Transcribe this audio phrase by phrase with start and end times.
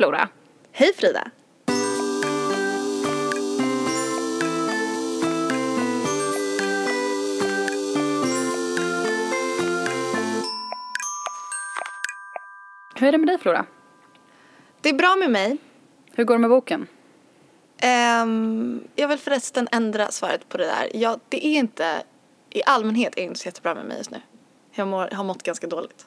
[0.00, 0.28] Flora.
[0.72, 1.30] Hej Frida!
[12.94, 13.66] Hur är det med dig Flora?
[14.80, 15.56] Det är bra med mig.
[16.14, 16.86] Hur går det med boken?
[17.78, 20.90] Ehm, jag vill förresten ändra svaret på det där.
[20.94, 22.02] Ja, det är inte,
[22.50, 24.20] i allmänhet är det inte så jättebra med mig just nu.
[24.72, 26.06] Jag mår, har mått ganska dåligt.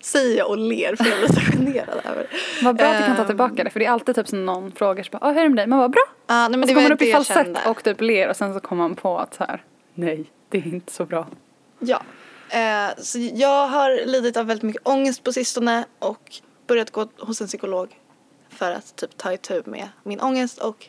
[0.00, 2.26] Säger jag och ler för jag är lite generad över
[2.62, 4.46] Vad bra att du kan ta Ehm, tillbaka det för det är alltid typ som
[4.46, 5.66] någon frågar så bara, ah, hur är det med dig?
[5.66, 6.02] Man bara bra.
[6.26, 8.28] Ja, nej, men och det så var man upp det i falsett och typ ler
[8.28, 11.26] och sen så kommer man på att så här, nej det är inte så bra.
[11.78, 12.02] Ja.
[12.48, 17.40] Eh, så jag har lidit av väldigt mycket ångest på sistone och börjat gå hos
[17.40, 17.88] en psykolog
[18.48, 20.88] för att typ ta itu med min ångest och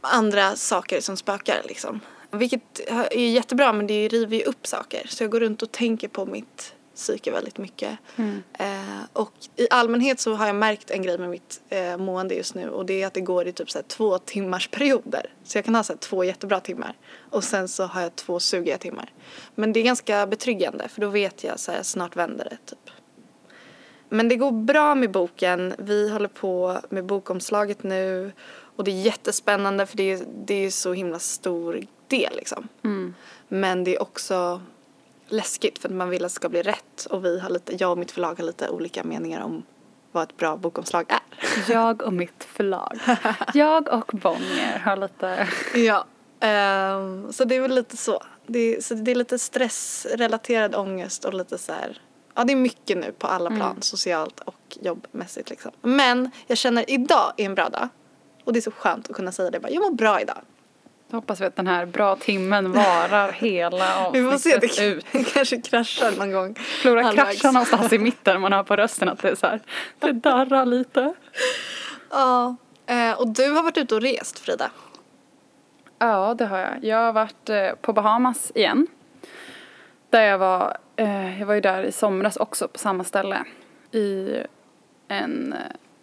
[0.00, 2.00] andra saker som spökar liksom.
[2.30, 2.80] Vilket
[3.10, 6.26] är jättebra men det river ju upp saker så jag går runt och tänker på
[6.26, 7.98] mitt psyke väldigt mycket.
[8.58, 12.54] Eh, och i allmänhet så har jag märkt en grej med mitt eh, mående just
[12.54, 15.32] nu och det är att det går i typ så här två timmars perioder.
[15.44, 16.96] Så jag kan ha så här två jättebra timmar
[17.30, 19.12] och sen så har jag två sugiga timmar.
[19.54, 22.90] Men det är ganska betryggande för då vet jag så här snart vänder det typ.
[24.08, 25.74] Men det går bra med boken.
[25.78, 28.32] Vi håller på med bokomslaget nu
[28.76, 32.68] och det är jättespännande för det är, det är så himla stor del liksom.
[33.48, 34.60] Men det är också
[35.32, 37.90] läskigt för att man vill att det ska bli rätt och vi har lite, jag
[37.90, 39.62] och mitt förlag har lite olika meningar om
[40.12, 41.20] vad ett bra bokomslag är.
[41.72, 42.98] Jag och mitt förlag.
[43.54, 46.04] Jag och Bonnier har lite, Ja.
[46.40, 48.22] ehm, så det är väl lite så.
[48.46, 52.00] Det så det är lite stressrelaterad ångest och lite så här.
[52.34, 55.70] Ja det är mycket nu på alla plan, socialt och jobbmässigt liksom.
[55.82, 57.88] Men jag känner idag är en bra dag.
[58.44, 60.38] Och det är så skönt att kunna säga det bara, jag mår bra idag.
[61.10, 64.84] Då hoppas vi att den här bra timmen varar hela Vi får se, avsnittet det
[64.86, 65.10] ut.
[65.12, 66.54] kan- kanske kraschar någon gång.
[66.54, 67.28] Flora halvvägs.
[67.40, 69.60] kraschar någonstans i mitten, man hör på rösten att det är så här,
[69.98, 71.14] det darrar lite.
[72.12, 72.56] Ja.
[72.86, 74.70] Eh, och du har varit ute och rest Frida.
[75.98, 76.84] Ja, det har jag.
[76.84, 78.86] Jag har varit eh, på Bahamas igen.
[80.10, 83.44] Där jag var, eh, jag var ju där i somras också på samma ställe.
[83.92, 84.36] I
[85.08, 85.54] en,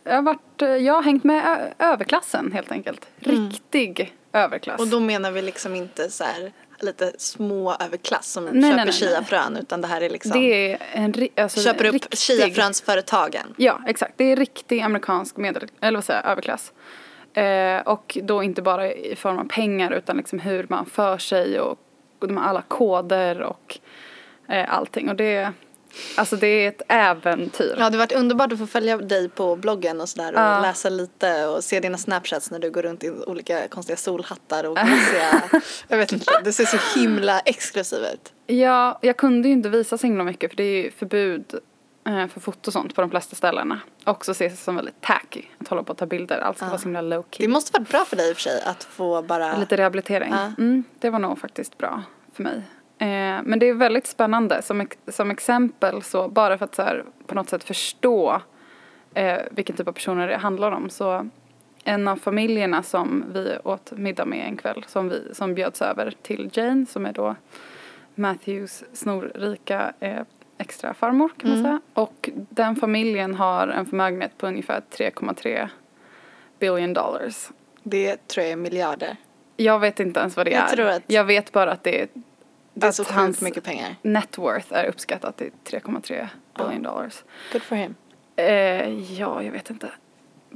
[0.07, 3.07] jag har varit, eh, jag har hängt med överklassen helt enkelt.
[3.19, 4.79] Riktig överklass.
[4.79, 8.93] Och då menar vi liksom inte så här lite små överklass som nej, köper nej,
[8.93, 13.53] chiafrön utan det här är liksom det är en alltså, köper upp riktig, chiafrönsföretagen.
[13.57, 14.13] Ja, exakt.
[14.17, 16.73] Det är riktig amerikansk medel, eller vad säger jag, överklass.
[17.33, 21.59] Eh, och då inte bara i form av pengar utan liksom hur man för sig
[21.59, 21.79] och,
[22.19, 23.79] och de alla koder och
[24.49, 25.09] eh, allting.
[25.09, 25.53] Och det,
[26.15, 27.75] alltså det är ett äventyr.
[27.79, 30.59] Ja, det har varit underbart att få följa dig på bloggen och sådär och Ja.
[30.59, 34.75] läsa lite och se dina snapchats när du går runt i olika konstiga solhattar och
[34.77, 38.33] gosiga, jag vet inte, det ser så himla exklusiv ut.
[38.47, 41.45] Ja, jag kunde ju inte visa så himla mycket för det är ju förbud
[42.07, 43.79] eh, för foto och sånt på de flesta ställena.
[44.03, 46.39] Också ses som väldigt tacky att hålla på att ta bilder.
[46.39, 47.45] Allt ska vara så himla low key.
[47.45, 50.31] Det måste varit bra för dig i och för sig att få bara, Lite rehabilitering.
[50.31, 50.51] Ja.
[50.57, 52.03] Mm, det var nog faktiskt bra
[52.33, 52.61] för mig.
[52.99, 53.07] Eh,
[53.43, 54.61] men det är väldigt spännande.
[54.61, 58.41] Som, som exempel så, bara för att så här, på något sätt förstå
[59.13, 60.89] eh, vilken typ av personer det handlar om.
[60.89, 61.29] Så
[61.83, 66.13] en av familjerna som vi åt middag med en kväll, som, vi, som bjöds över
[66.21, 67.35] till Jane, som är då
[68.15, 70.21] Matthews snorrika eh,
[70.57, 71.81] extra farmor kan man säga.
[71.93, 75.67] Och den familjen har en förmögenhet på ungefär 3,3
[76.59, 77.49] billion dollars.
[77.83, 79.15] det tror jag är miljarder.
[79.57, 80.75] Jag vet inte ens vad det Jag är.
[80.75, 82.07] tror att- Jag vet bara att det är
[82.79, 83.95] Det är Att så sjukt hans- mycket pengar.
[84.01, 86.27] net worth är uppskattat till 3,3
[86.57, 87.23] billion dollars.
[87.53, 87.95] Good for him.
[88.35, 89.89] Eh, ja, jag vet inte.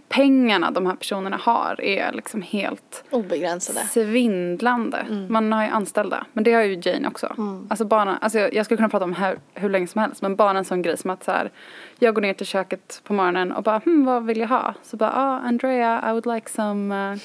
[0.10, 3.80] Pengarna de här personerna har är liksom helt Obegränsade.
[3.80, 4.98] svindlande.
[4.98, 5.34] Mm.
[5.34, 7.36] Man har ju anställda, men det har ju Jane också.
[7.70, 10.36] Alltså bara, alltså jag, jag skulle kunna prata om här hur länge som helst, men
[10.36, 11.52] bara en sån grej som att så här,
[12.00, 14.74] jag går ner till köket på morgonen och bara, hmm, vad vill jag ha?
[14.84, 17.18] Så bara, ah, Andrea, I would like some uh,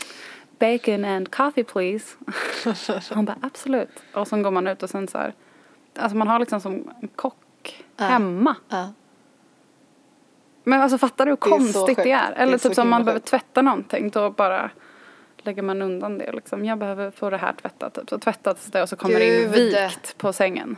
[0.59, 2.17] bacon and coffee please.
[3.15, 3.89] Hon bara, absolut.
[4.15, 5.35] Och sen går man ut och sen så här,
[5.97, 7.37] alltså man har liksom som en kock
[7.97, 8.05] Ja.
[8.05, 8.55] hemma.
[8.69, 8.93] Ja.
[10.65, 12.03] Men alltså fattar du hur Det är konstigt sjukt.
[12.03, 12.31] det är?
[12.31, 14.71] Det Eller är så typ som man behöver tvätta någonting då bara
[15.39, 16.65] lägger man undan det liksom.
[16.65, 18.09] Jag behöver få det här tvättat typ.
[18.11, 19.73] Så tvättas det och så kommer det in Gud.
[19.75, 20.77] vikt på sängen.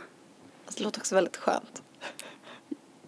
[0.65, 1.83] Alltså, det låter också väldigt skönt.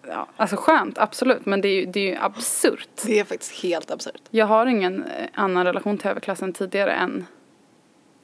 [0.08, 1.46] Ja, alltså skönt, absolut.
[1.46, 2.90] Men det är ju, det är ju absurt.
[3.06, 4.22] Det är faktiskt helt absurt.
[4.30, 7.26] Jag har ingen eh, annan relation till överklassen tidigare än,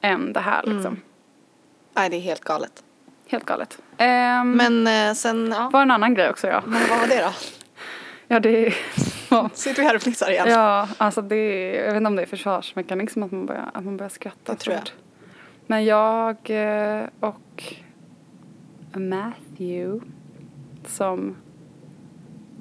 [0.00, 0.86] än det här liksom.
[0.86, 1.00] Mm.
[1.94, 2.82] Nej, det är helt galet.
[3.26, 3.78] Helt galet.
[3.98, 5.70] Ehm, Men eh, sen, ja.
[5.72, 6.62] var en annan grej också ja.
[6.66, 7.30] Men vad var det då?
[8.30, 8.74] Ja det
[9.30, 10.48] ja, Sitter vi här och fnissar igen?
[10.48, 13.84] ja alltså det är, jag vet inte om det är försvarsmekanism att man börjar, att
[13.84, 14.52] man börjar skratta.
[14.52, 14.90] Det tror jag.
[15.66, 17.74] Men jag eh, och
[18.92, 20.06] Matthew
[20.86, 21.36] som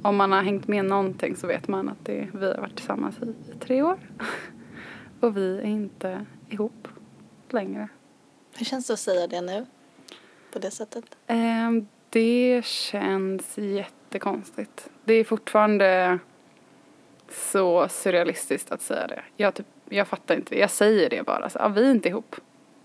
[0.02, 3.16] om man har hängt med någonting så vet man att det, vi har varit tillsammans
[3.22, 3.98] i, i tre år.
[5.20, 6.88] Och vi är inte ihop
[7.50, 7.88] längre.
[8.58, 9.66] Hur känns det att säga det nu?
[10.54, 11.18] På det sättet?
[11.28, 14.90] Ehm, det känns jättekonstigt.
[15.06, 16.20] Det är fortfarande
[17.30, 19.22] så surrealistiskt att säga det.
[19.36, 20.60] Jag, typ, jag fattar inte.
[20.60, 21.50] Jag säger det bara.
[21.50, 22.36] Så, ah, vi är inte ihop.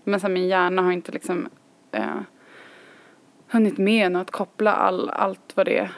[0.03, 1.49] Men så här, min hjärna har inte liksom
[1.91, 2.19] eh,
[3.47, 5.91] hunnit med att koppla all, allt vad det,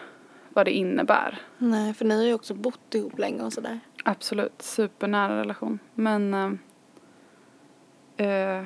[0.55, 1.41] vad det innebär.
[1.57, 3.79] Nej, för ni har ju också bott ihop länge och sådär.
[4.03, 5.79] Absolut, supernära relation.
[5.93, 6.51] Men eh,
[8.27, 8.63] eh,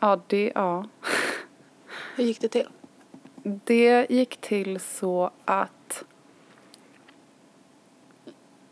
[0.00, 0.84] ja, det, ja.
[2.16, 2.68] Hur gick det till?
[3.42, 6.04] Det gick till så att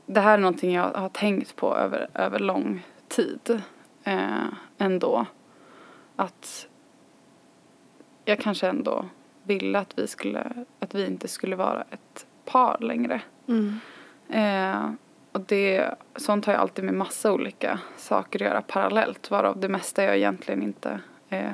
[0.07, 3.63] det här är någonting jag har tänkt på över, över lång tid
[4.05, 4.47] eh,
[4.79, 5.27] ändå.
[6.17, 6.69] Att
[8.25, 9.05] jag kanske ändå
[9.47, 13.21] ville att vi, skulle, att vi inte skulle vara ett par längre.
[13.49, 13.81] Mm.
[14.29, 14.91] Eh,
[15.33, 19.69] och det, sånt har jag alltid med massa olika saker att göra parallellt varav det
[19.69, 21.53] mesta jag egentligen inte eh,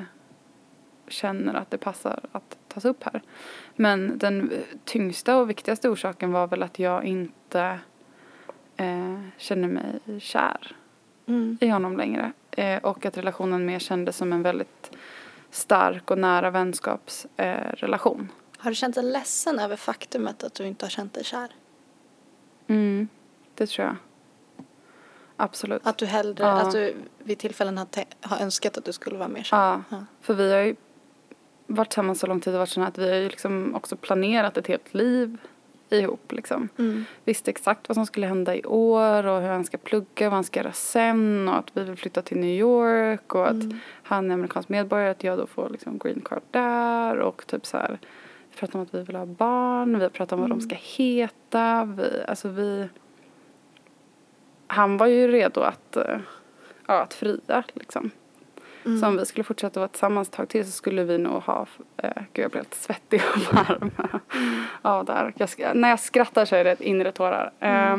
[1.07, 3.21] känner att det passar att tas upp här.
[3.75, 4.51] Men den
[4.85, 7.79] tyngsta och viktigaste orsaken var väl att jag inte
[8.77, 10.75] eh, känner mig kär
[11.25, 11.57] Mm.
[11.61, 12.31] i honom längre.
[12.51, 14.97] Eh, och att relationen mer kändes som en väldigt
[15.53, 18.19] stark och nära vänskapsrelation.
[18.21, 18.63] Eh.
[18.63, 21.51] Har du känt dig ledsen över faktumet att du inte har känt dig kär?
[22.67, 23.07] mm,
[23.55, 23.95] det tror jag.
[25.37, 25.87] Absolut.
[25.87, 26.51] Att du hellre, Ja.
[26.61, 27.87] att du vid tillfällen har,
[28.21, 29.57] har önskat att du skulle vara mer kär?
[29.57, 30.05] Ja, Ja.
[30.21, 30.75] för vi har ju
[31.67, 34.57] varit tillsammans så lång tid och varit sådana att vi har ju liksom också planerat
[34.57, 35.37] ett helt liv
[35.99, 36.69] ihop liksom.
[36.77, 37.05] Mm.
[37.25, 40.43] Visste exakt vad som skulle hända i år och hur han ska plugga, vad han
[40.43, 43.79] ska göra sen och att vi vill flytta till New York och att Mm.
[44.03, 47.77] han är amerikansk medborgare, att jag då får liksom green card där och typ så
[47.77, 47.99] här.
[48.51, 50.75] Vi pratar om att vi vill ha barn, vi har pratat om vad de ska
[50.75, 52.87] heta, vi, alltså vi
[54.67, 56.17] han var ju redo att, eh,
[56.87, 58.11] ja, att fria liksom.
[58.85, 58.99] Mm.
[58.99, 61.67] Så om vi skulle fortsätta vara tillsammans ett tag till så skulle vi nog ha,
[61.97, 63.91] eh, gud jag blir helt svettig och varm
[64.81, 65.33] av det här.
[65.37, 67.51] Jag, när jag skrattar så är det inre tårar.
[67.59, 67.97] Eh,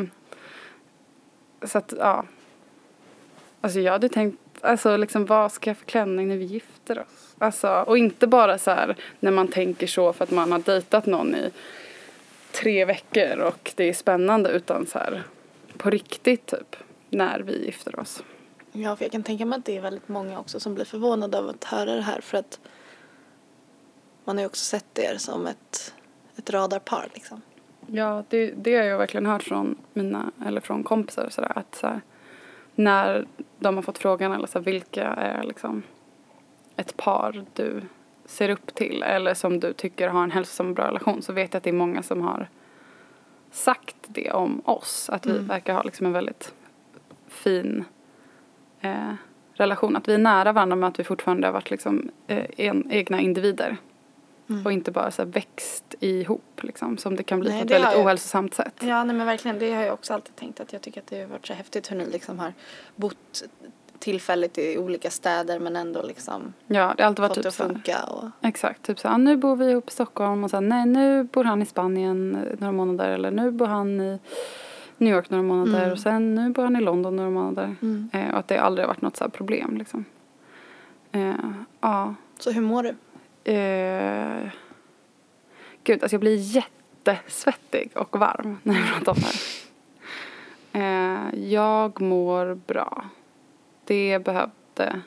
[1.63, 2.25] så att ja.
[3.61, 7.35] Alltså jag hade tänkt, alltså liksom vad ska jag för klänning när vi gifter oss?
[7.37, 11.05] Alltså, och inte bara så här när man tänker så för att man har dejtat
[11.05, 11.51] någon i
[12.51, 15.23] tre veckor och det är spännande utan så här
[15.77, 16.75] på riktigt typ
[17.09, 18.23] när vi gifter oss.
[18.77, 21.37] Ja, för jag kan tänka mig att det är väldigt många också som blir förvånade
[21.39, 22.59] av att höra det här för att
[24.23, 25.93] man har ju också sett er som ett,
[26.35, 27.41] ett radarpar liksom.
[27.87, 31.75] Ja, det, det har jag verkligen hört från mina, eller från kompisar så där, att
[31.75, 32.01] så här,
[32.75, 33.27] när
[33.59, 35.83] de har fått frågan eller så här, vilka är liksom
[36.75, 37.81] ett par du
[38.25, 41.53] ser upp till eller som du tycker har en hälsosam och bra relation så vet
[41.53, 42.49] jag att det är många som har
[43.51, 45.09] sagt det om oss.
[45.09, 45.47] Att vi Mm.
[45.47, 46.53] verkar ha liksom en väldigt
[47.27, 47.83] fin
[48.85, 49.13] eh,
[49.53, 49.95] relation.
[49.95, 53.19] Att vi är nära varandra men att vi fortfarande har varit liksom eh, en, egna
[53.19, 53.77] individer.
[54.49, 54.65] Mm.
[54.65, 57.71] Och inte bara så här växt ihop liksom, som det kan bli Nej, på ett
[57.71, 58.73] väldigt jag- ohälsosamt sätt.
[58.79, 59.59] Ja, nej men verkligen.
[59.59, 61.91] Det har jag också alltid tänkt att jag tycker att det har varit så häftigt
[61.91, 62.53] hur ni liksom har
[62.95, 63.43] bott
[63.99, 68.03] tillfälligt i olika städer men ändå liksom Ja, det har alltid varit typ att funka
[68.03, 71.23] och Exakt, typ så här, nu bor vi ihop i Stockholm och sen nej nu
[71.23, 74.19] bor han i Spanien några månader eller nu bor han i
[74.97, 75.91] New York några månader Mm.
[75.91, 77.75] och sen nu bor han i London några månader.
[77.81, 78.09] Mm.
[78.13, 80.05] Eh, och att det aldrig har varit något så problem liksom.
[81.11, 81.33] Eh,
[81.81, 82.15] ja.
[82.39, 82.89] Så hur mår du?
[83.53, 84.49] Eh,
[85.83, 89.35] gud, alltså jag blir jättesvettig och varm när jag pratar om det här.
[90.73, 93.05] Eh, jag mår bra.
[93.85, 95.01] Det behövde...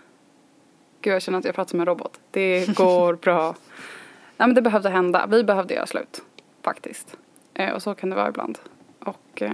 [1.01, 2.21] Gud, jag känner att jag pratar som en robot.
[2.31, 3.43] Det går bra.
[4.37, 5.27] Nej, men det behövde hända.
[5.27, 6.23] Vi behövde göra slut,
[6.63, 7.17] faktiskt.
[7.55, 8.59] Eh, och så kan det vara ibland.
[9.01, 9.53] Och eh,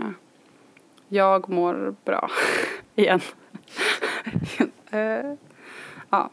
[1.14, 2.30] jag mår bra.
[2.94, 3.20] Igen.
[4.90, 5.32] eh,
[6.10, 6.30] ja.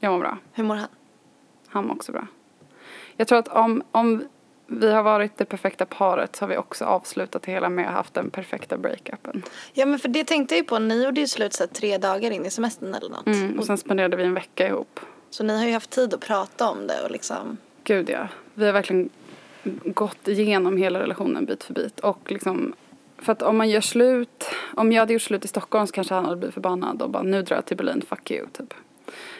[0.00, 0.38] Jag mår bra.
[0.52, 0.88] Hur mår han?
[1.66, 2.26] Han mår också bra.
[3.16, 4.24] Jag tror att om, om
[4.66, 7.90] vi har varit det perfekta paret så har vi också avslutat det hela med att
[7.90, 9.42] ha haft den perfekta breakupen.
[9.72, 12.30] Ja men för det tänkte jag ju på, ni gjorde ju slut så tre dagar
[12.30, 13.26] in i semestern eller något.
[13.26, 15.00] Mm, och sen spenderade vi en vecka ihop.
[15.30, 18.28] Så ni har ju haft tid att prata om det och liksom Gud ja.
[18.54, 19.10] Vi har verkligen
[19.84, 22.00] gått igenom hela relationen bit för bit.
[22.00, 22.74] Och liksom,
[23.22, 26.14] för att om man gör slut, om jag hade gjort slut i Stockholm så kanske
[26.14, 28.74] han hade blivit förbannad och bara nu drar jag till Berlin, fuck you typ.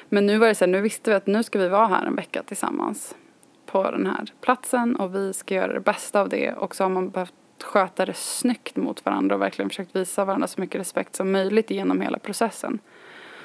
[0.08, 2.06] Men nu var det så här, nu visste vi att nu ska vi vara här
[2.06, 3.14] en vecka tillsammans
[3.66, 6.90] på den här platsen och vi ska göra det bästa av det och så har
[6.90, 11.16] man behövt sköta det snyggt mot varandra och verkligen försökt visa varandra så mycket respekt
[11.16, 12.78] som möjligt genom hela processen.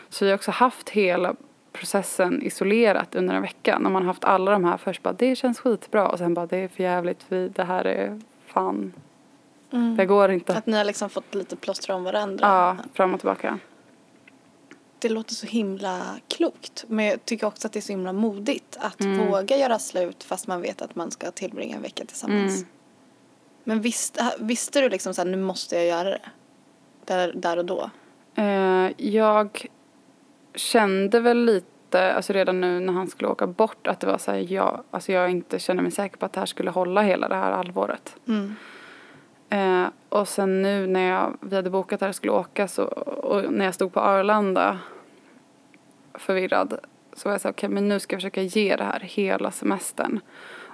[0.10, 1.36] Så vi har också haft hela
[1.74, 3.80] processen isolerat under en vecka.
[3.80, 6.46] När man har haft alla de här först bara det känns skitbra och sen bara
[6.46, 8.94] det är för jävligt vi, det här är fan,
[9.98, 10.58] det går inte.
[10.58, 12.48] Att ni har liksom fått lite plåstra om varandra.
[12.48, 13.60] Ja, fram och tillbaka.
[15.00, 16.86] Det låter så himla klokt.
[16.88, 19.28] Men jag tycker också att det är så himla modigt att Mm.
[19.28, 22.56] våga göra slut fast man vet att man ska tillbringa en vecka tillsammans.
[22.58, 22.68] Mm.
[23.64, 26.22] Men visste, visste du liksom så här, nu måste jag göra det?
[27.06, 27.90] Där, där och då?
[28.36, 29.66] Eh, jag
[30.56, 34.32] kände väl lite, alltså redan nu när han skulle åka bort, att det var så
[34.32, 37.30] här, jag, alltså jag inte kände mig säker på att det här skulle hålla hela
[37.30, 38.16] det här halvåret.
[38.28, 38.56] Mm.
[39.50, 43.54] Eh, och sen nu när jag, vi hade bokat att jag skulle åka så, och
[43.54, 44.80] när jag stod på Arlanda
[46.14, 46.80] förvirrad
[47.14, 49.52] så var jag så här, okej men nu ska jag försöka ge det här hela
[49.52, 50.20] semestern.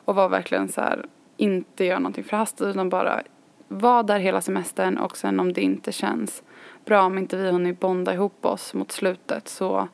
[0.06, 1.06] Och var verkligen så här,
[1.38, 3.22] inte göra någonting förhastat utan bara
[3.68, 6.44] vara där hela semestern och sen om det inte känns
[6.86, 9.88] bra om inte vi hunnit bonda ihop oss mot slutet så,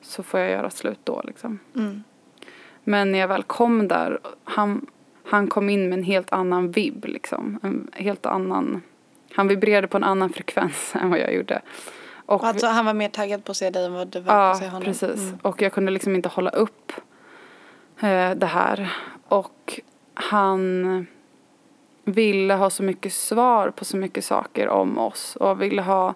[0.00, 1.58] så får jag göra slut då liksom.
[1.76, 2.02] Mm.
[2.84, 4.86] Men när jag väl kom där, han,
[5.24, 7.58] han kom in med en helt annan vibb liksom.
[7.62, 8.82] En helt annan,
[9.32, 11.62] han vibrerade på en annan frekvens än vad jag gjorde.
[12.26, 14.38] Och Alltså han var mer taggad på att se dig än vad du var på
[14.38, 14.82] ja, att se honom?
[14.82, 15.20] precis.
[15.20, 15.38] Mm.
[15.42, 16.92] Och jag kunde liksom inte hålla upp
[18.00, 18.92] eh, det här.
[19.28, 19.80] Och
[20.14, 21.06] han
[22.04, 26.14] ville ha så mycket svar på så mycket saker om oss och ville ha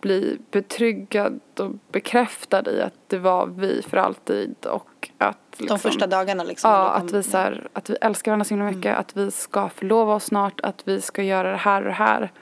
[0.00, 4.89] bli betryggad och bekräftad i att det var vi för alltid och
[5.24, 6.70] att liksom, De första dagarna liksom?
[6.70, 9.00] Ja, att vi, så här, att vi älskar varandra så himla mycket, Mm.
[9.00, 12.32] att vi ska förlova oss snart, att vi ska göra det här och det här.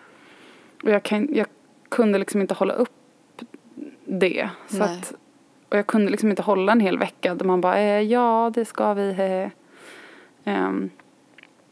[0.82, 1.46] Och jag, kan, jag
[1.88, 2.90] kunde liksom inte hålla upp
[4.04, 4.50] det.
[4.68, 4.98] Så Nej.
[4.98, 5.12] att,
[5.68, 8.64] och jag kunde liksom inte hålla en hel vecka där man bara, eh, ja det
[8.64, 9.08] ska vi.
[9.10, 9.50] Eh.
[10.54, 10.90] Ehm,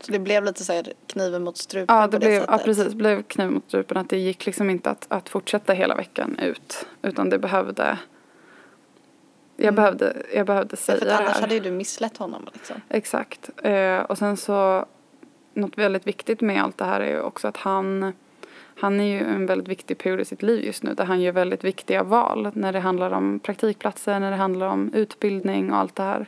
[0.00, 2.50] Så det blev lite så här kniven mot strupen ja, det det blev, sättet?
[2.50, 5.72] ja, precis, det blev kniv mot strupen att det gick liksom inte att, att fortsätta
[5.72, 6.86] hela veckan ut.
[7.02, 7.98] Utan det behövde,
[9.56, 9.74] jag, Mm.
[9.74, 11.22] behövde, jag behövde säga det här.
[11.24, 12.76] annars hade ju du misslett honom liksom.
[12.88, 13.50] Exakt.
[13.62, 14.86] Eh, och sen så,
[15.54, 18.12] något väldigt viktigt med allt det här är ju också att han,
[18.78, 21.32] han är ju en väldigt viktig period i sitt liv just nu där han gör
[21.32, 25.94] väldigt viktiga val när det handlar om praktikplatser, när det handlar om utbildning och allt
[25.96, 26.26] det här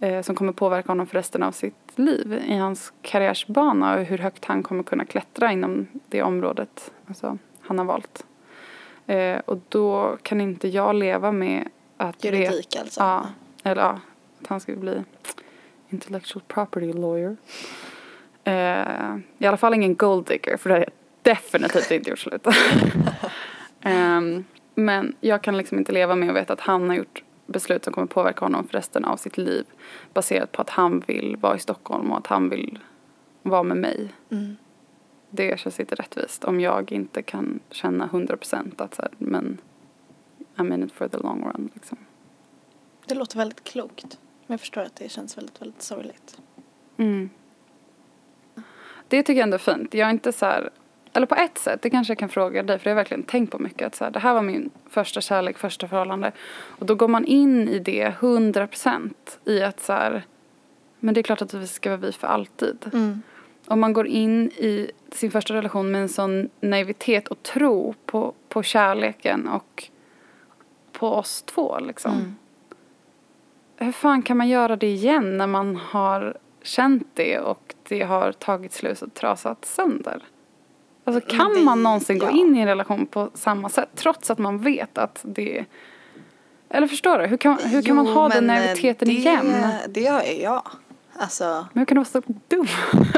[0.00, 4.18] eh, som kommer påverka honom för resten av sitt liv i hans karriärsbana och hur
[4.18, 8.26] högt han kommer kunna klättra inom det området alltså, han har valt.
[9.06, 13.00] Eh, och då kan inte jag leva med att Juridik alltså.
[13.00, 13.26] Ja,
[13.62, 14.00] eller ja,
[14.40, 15.04] att han skulle bli
[15.88, 17.36] intellectual property lawyer.
[18.44, 20.90] Eh, I alla fall ingen gold digger för det har jag
[21.22, 22.46] definitivt inte gjort slut.
[23.80, 27.84] Ehm, men jag kan liksom inte leva med att veta att han har gjort beslut
[27.84, 29.64] som kommer påverka honom för resten av sitt liv
[30.14, 32.78] baserat på att han vill vara i Stockholm och att han vill
[33.42, 34.08] vara med mig.
[34.30, 34.56] Mm.
[35.30, 39.58] Det känns inte rättvist om jag inte kan känna 100% att så här, men
[40.56, 41.98] I'm in it for the long run liksom.
[43.06, 44.18] Det låter väldigt klokt.
[44.46, 46.40] Men jag förstår att det känns väldigt, väldigt sorgligt.
[46.96, 47.30] Mm.
[49.08, 49.94] Det tycker jag ändå är fint.
[49.94, 50.70] Jag är inte så här,
[51.12, 53.50] eller på ett sätt, det kanske jag kan fråga dig för jag har verkligen tänkt
[53.50, 56.94] på mycket att så här, det här var min första kärlek, första förhållande och då
[56.94, 60.22] går man in i det 100% i att så här,
[61.00, 62.90] men det är klart att vi ska vara vi för alltid.
[62.92, 63.22] Mm.
[63.66, 68.34] Om man går in i sin första relation med en sån naivitet och tro på,
[68.48, 69.88] på kärleken och
[70.98, 72.12] på oss två liksom.
[72.12, 72.34] Mm.
[73.76, 78.32] Hur fan kan man göra det igen när man har känt det och det har
[78.32, 80.22] tagit slut och trasat sönder?
[81.04, 82.26] Alltså kan det- man någonsin ja.
[82.26, 85.64] gå in i en relation på samma sätt trots att man vet att det
[86.68, 87.26] Eller förstår du?
[87.26, 89.52] Hur kan, hur kan man ha den men, eh, det, igen?
[89.88, 90.62] Det ju jag.
[91.18, 92.66] Alltså, Men hur kan du vara så dum?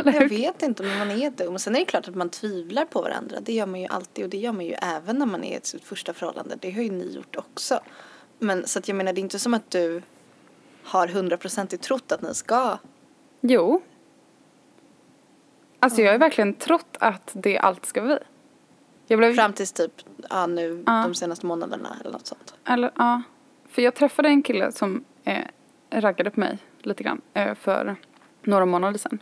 [0.14, 1.58] Jag vet inte om man är dum.
[1.58, 3.36] Sen är det klart att man tvivlar på varandra.
[3.40, 5.60] Det gör man ju alltid och det gör man ju även när man är i
[5.62, 6.56] sitt första förhållande.
[6.60, 7.80] Det har ju ni gjort också.
[8.38, 10.02] Men så att jag menar det är inte som att du
[10.84, 12.78] har hundraprocentigt trott att ni ska.
[13.40, 13.82] Jo.
[15.80, 18.18] Alltså jag har verkligen trott att det allt ska vi.
[19.06, 19.92] Jag blev Fram tills typ
[20.30, 21.02] ja, nu Ja.
[21.02, 22.54] de senaste månaderna eller något sånt.
[22.64, 23.22] Eller ja.
[23.68, 25.44] För jag träffade en kille som eh,
[25.90, 27.96] raggade på mig lite grann eh, för
[28.42, 29.18] några månader sedan.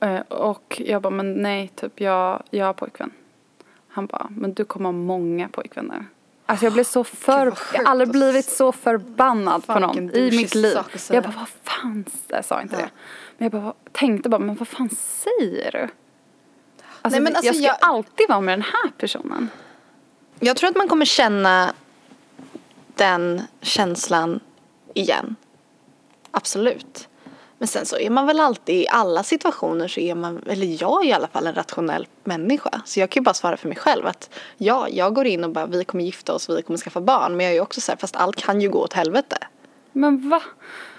[0.00, 3.10] Eh, och jag bara, men nej, typ jag, jag har pojkvän.
[3.88, 6.06] Han bara, men du kommer ha många pojkvänner.
[6.46, 10.54] Alltså jag blev så för, jag har aldrig blivit så förbannad på någon i mitt
[10.54, 10.78] liv.
[11.10, 12.80] Jag bara, vad fan, jag sa inte Ja.
[12.82, 12.90] det.
[13.38, 15.78] Men jag bara, tänkte bara, men vad fan säger du?
[17.02, 19.48] Alltså, Nej, men alltså, jag ska jag- alltid vara med den här personen.
[20.40, 21.72] Jag tror att man kommer känna
[22.94, 24.40] den känslan
[24.94, 25.36] igen.
[26.32, 27.08] Absolut.
[27.58, 31.04] Men sen så är man väl alltid i alla situationer så är man, eller jag
[31.04, 32.80] är i alla fall en rationell människa.
[32.84, 35.50] Så jag kan ju bara svara för mig själv att ja, jag går in och
[35.50, 37.36] bara vi kommer gifta oss, vi kommer skaffa barn.
[37.36, 39.36] Men jag är ju också så här, fast allt kan ju gå åt helvete.
[39.92, 40.42] Men va?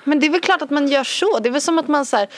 [0.04, 1.40] Men det är väl klart att man gör så.
[1.40, 2.30] Det är väl som att man så här,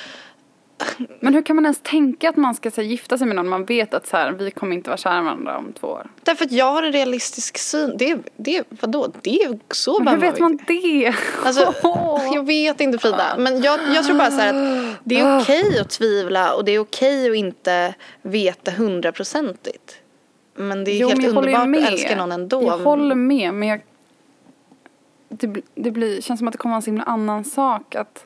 [1.20, 3.48] Men hur kan man ens tänka att man ska så här, gifta sig med någon
[3.50, 6.10] man vet att så här, vi kommer inte vara kära varandra om två år?
[6.24, 7.98] därför att jag har en realistisk syn.
[7.98, 11.13] Det, det, vadå, det är så Men hur vet man det?
[11.44, 11.74] Alltså,
[12.34, 14.55] jag vet inte Frida, men jag, jag tror bara så att
[15.03, 19.96] det är okej att tvivla och det är okej att inte veta hundraprocentigt.
[20.55, 21.84] Men det är Jo, helt jag underbart med.
[21.84, 22.63] att älska någon ändå.
[22.63, 23.82] Jag håller med, men jag...
[25.29, 28.25] Det, det blir, känns som att det kommer vara en så himla annan sak att...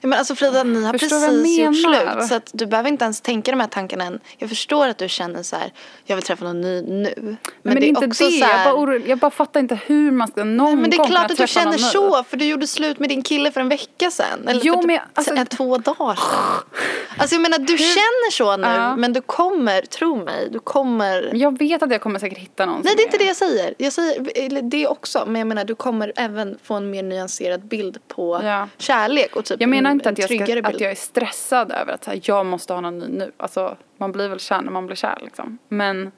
[0.00, 2.88] Ja, men alltså Frida, ni har Förstår jag precis gjort slut så att du behöver
[2.88, 4.20] inte ens tänka de här tankarna än.
[4.38, 5.72] Jag förstår att du känner så här,
[6.04, 7.14] jag vill träffa någon ny nu.
[7.16, 9.60] Men, Men, det är inte det, också så jag, här, bara orolig, jag bara fattar
[9.60, 12.36] inte hur man ska någon Nej, men det är klart att du känner så för
[12.36, 14.48] du gjorde slut med din kille för en vecka sedan.
[14.48, 16.78] Eller Jo, men jag- alltså- t- två dagar sedan.
[17.18, 18.96] Alltså jag menar du känner så nu Ja.
[18.96, 22.80] men du kommer, tro mig, du kommer Jag vet att jag kommer säkert hitta någon
[22.84, 23.74] Nej det är inte det jag säger.
[23.78, 27.98] Jag säger det också men jag menar du kommer även få en mer nyanserad bild
[28.08, 28.68] på Ja.
[28.78, 31.92] kärlek och typ Jag menar en, inte att jag, ska, att jag är stressad över
[31.92, 33.32] att så här, jag måste ha någon ny nu.
[33.36, 35.58] Alltså, man blir väl kär när man blir kär liksom.
[35.68, 36.12] Men,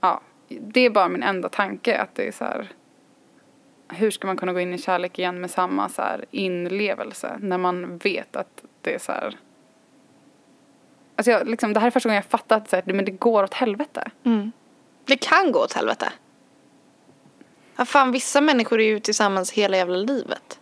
[0.00, 2.68] ja, det är bara min enda tanke att det är så här,
[3.88, 7.58] hur ska man kunna gå in i kärlek igen med samma så här inlevelse när
[7.58, 9.36] man vet att det är så här,
[11.16, 13.54] alltså jag, liksom, det här är första gången jag fattat att men det går åt
[13.54, 14.10] helvete.
[14.24, 14.52] Mm.
[15.04, 16.12] Det kan gå åt helvete.
[17.76, 20.60] Ja, fan, vissa människor är ju tillsammans hela jävla livet.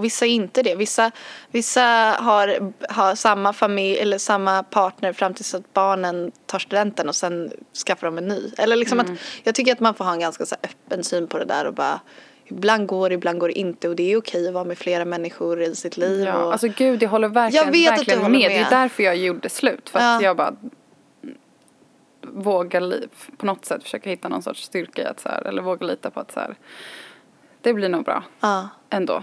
[0.00, 0.74] Och vissa är inte det.
[0.74, 1.10] Vissa,
[1.50, 1.82] vissa
[2.18, 7.52] har, har samma familj eller samma partner fram tills att barnen tar studenten och sen
[7.86, 8.50] skaffar de en ny.
[8.58, 9.06] Eller liksom att,
[9.42, 11.64] jag tycker att man får ha en ganska så här öppen syn på det där
[11.64, 12.00] och bara
[12.44, 15.04] Ibland går det, ibland går det inte och det är okej att vara med flera
[15.04, 16.26] människor i sitt liv.
[16.26, 18.50] Ja, och, alltså gud, jag håller verkligen, Jag vet att du verkligen håller med.
[18.50, 18.70] Det är med.
[18.70, 19.90] därför jag gjorde slut.
[19.90, 20.22] För att Ja.
[20.22, 20.56] jag bara
[22.22, 22.94] vågar
[23.36, 26.10] på något sätt försöka hitta någon sorts styrka i att så här, eller våga lita
[26.10, 26.54] på att så här,
[27.60, 28.68] det blir nog bra ja.
[28.90, 29.22] ändå.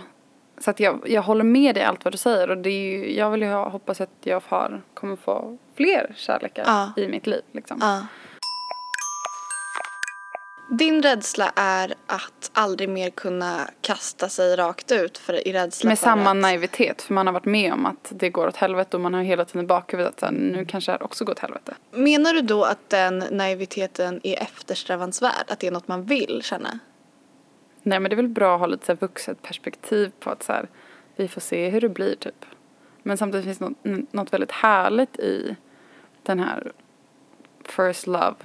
[0.59, 2.81] Så att jag, jag håller med dig i allt vad du säger och det är
[2.81, 6.91] ju, jag vill ju ha, hoppas att jag har, kommer få fler kärlekar Ja.
[7.03, 7.77] i mitt liv liksom.
[7.81, 8.01] Ja.
[10.69, 15.99] Din rädsla är att aldrig mer kunna kasta sig rakt ut för, i rädsla Med
[15.99, 16.37] för samma att...
[16.37, 19.21] naivitet för man har varit med om att det går åt helvete och man har
[19.21, 21.73] hela tiden i bakhuvudet att så här, nu kanske det här också går åt helvete.
[21.91, 25.45] Menar du då att den naiviteten är eftersträvansvärd?
[25.47, 26.79] Att det är något man vill känna?
[27.87, 30.43] Nej men det är väl bra att ha lite så här vuxet perspektiv på att
[30.43, 30.67] så här,
[31.15, 32.45] vi får se hur det blir typ.
[33.03, 35.55] Men samtidigt finns något, något väldigt härligt i
[36.23, 36.71] den här
[37.63, 38.35] first love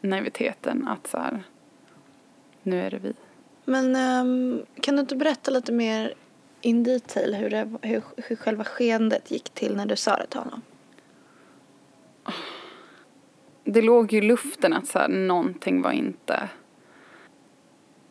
[0.00, 1.42] naiviteten att så här,
[2.62, 3.12] nu är det vi.
[3.64, 6.14] Men ehm, kan du inte berätta lite mer
[6.60, 10.40] in detail hur, det, hur, hur själva skeendet gick till när du sa det till
[10.40, 10.62] honom?
[13.64, 16.48] Det låg ju i luften att så här, någonting var inte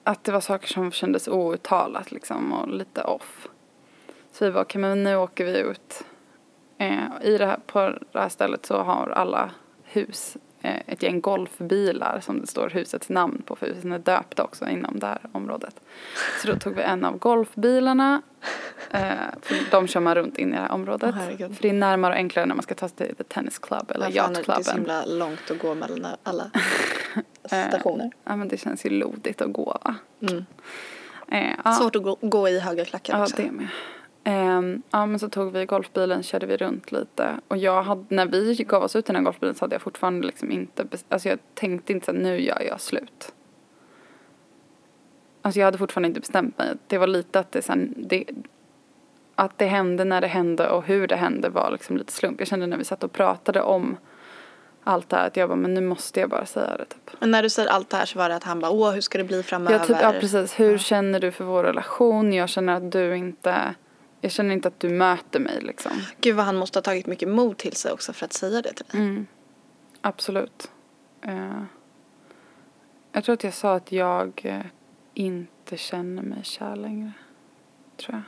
[0.07, 3.47] att det var saker som kändes outtalat liksom och lite off.
[4.31, 6.03] Så vi var okej men nu åker vi ut.
[6.77, 7.79] Eh, I det här, på
[8.11, 9.51] det här stället så har alla
[9.83, 14.43] hus eh, ett gäng golfbilar som det står husets namn på för husen är döpta
[14.43, 15.75] också inom det här området.
[16.41, 18.21] Så då tog vi en av golfbilarna.
[18.91, 21.15] Eh, för de kör man runt in i det här området.
[21.15, 21.55] Herregud.
[21.55, 23.91] för det är närmare och enklare när man ska ta sig till the tennis club
[23.91, 26.51] eller Ja, fan, Det är så himla långt att gå mellan alla
[27.47, 28.11] stationer.
[28.23, 29.95] Ja men det känns ju lodigt att gå va.
[30.21, 30.45] Mm.
[31.27, 31.71] Eh, ja.
[31.71, 33.35] Svårt att gå, gå i höga klackar Ja, också.
[33.35, 33.67] det med.
[34.23, 37.39] Ehm, ja, men så tog vi golfbilen, körde vi runt lite.
[37.47, 39.81] Och jag hade, när vi gav oss ut i den här golfbilen så hade jag
[39.81, 43.33] fortfarande liksom inte, alltså jag tänkte inte så här, nu gör jag slut.
[45.41, 46.73] Alltså jag hade fortfarande inte bestämt mig.
[46.87, 48.25] Det var lite att det sen, det,
[49.35, 52.39] att det hände när det hände och hur det hände var liksom lite slump.
[52.39, 53.97] Jag kände när vi satt och pratade om
[54.87, 57.09] allt det här att jag bara, men nu måste jag bara säga det typ.
[57.19, 59.01] Men när du säger allt det här så var det att han bara, åh hur
[59.01, 59.79] ska det bli framöver?
[59.79, 60.59] Ja, typ, ja precis.
[60.59, 62.33] Hur känner du för vår relation?
[62.33, 63.75] Jag känner att du inte,
[64.21, 65.91] jag känner inte att du möter mig liksom.
[66.21, 68.73] Gud vad han måste ha tagit mycket mod till sig också för att säga det
[68.73, 69.01] till dig.
[69.01, 69.27] Mm.
[70.01, 70.71] Absolut.
[71.21, 71.63] Eh,
[73.11, 74.65] jag tror att jag sa att jag eh,
[75.13, 77.11] inte känner mig kär längre.
[77.97, 78.23] Tror jag.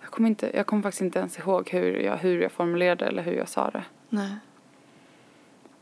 [0.00, 3.22] Jag kommer, inte, jag kommer faktiskt inte ens ihåg hur jag, hur jag formulerade eller
[3.22, 3.84] hur jag sa det.
[4.08, 4.36] Nej.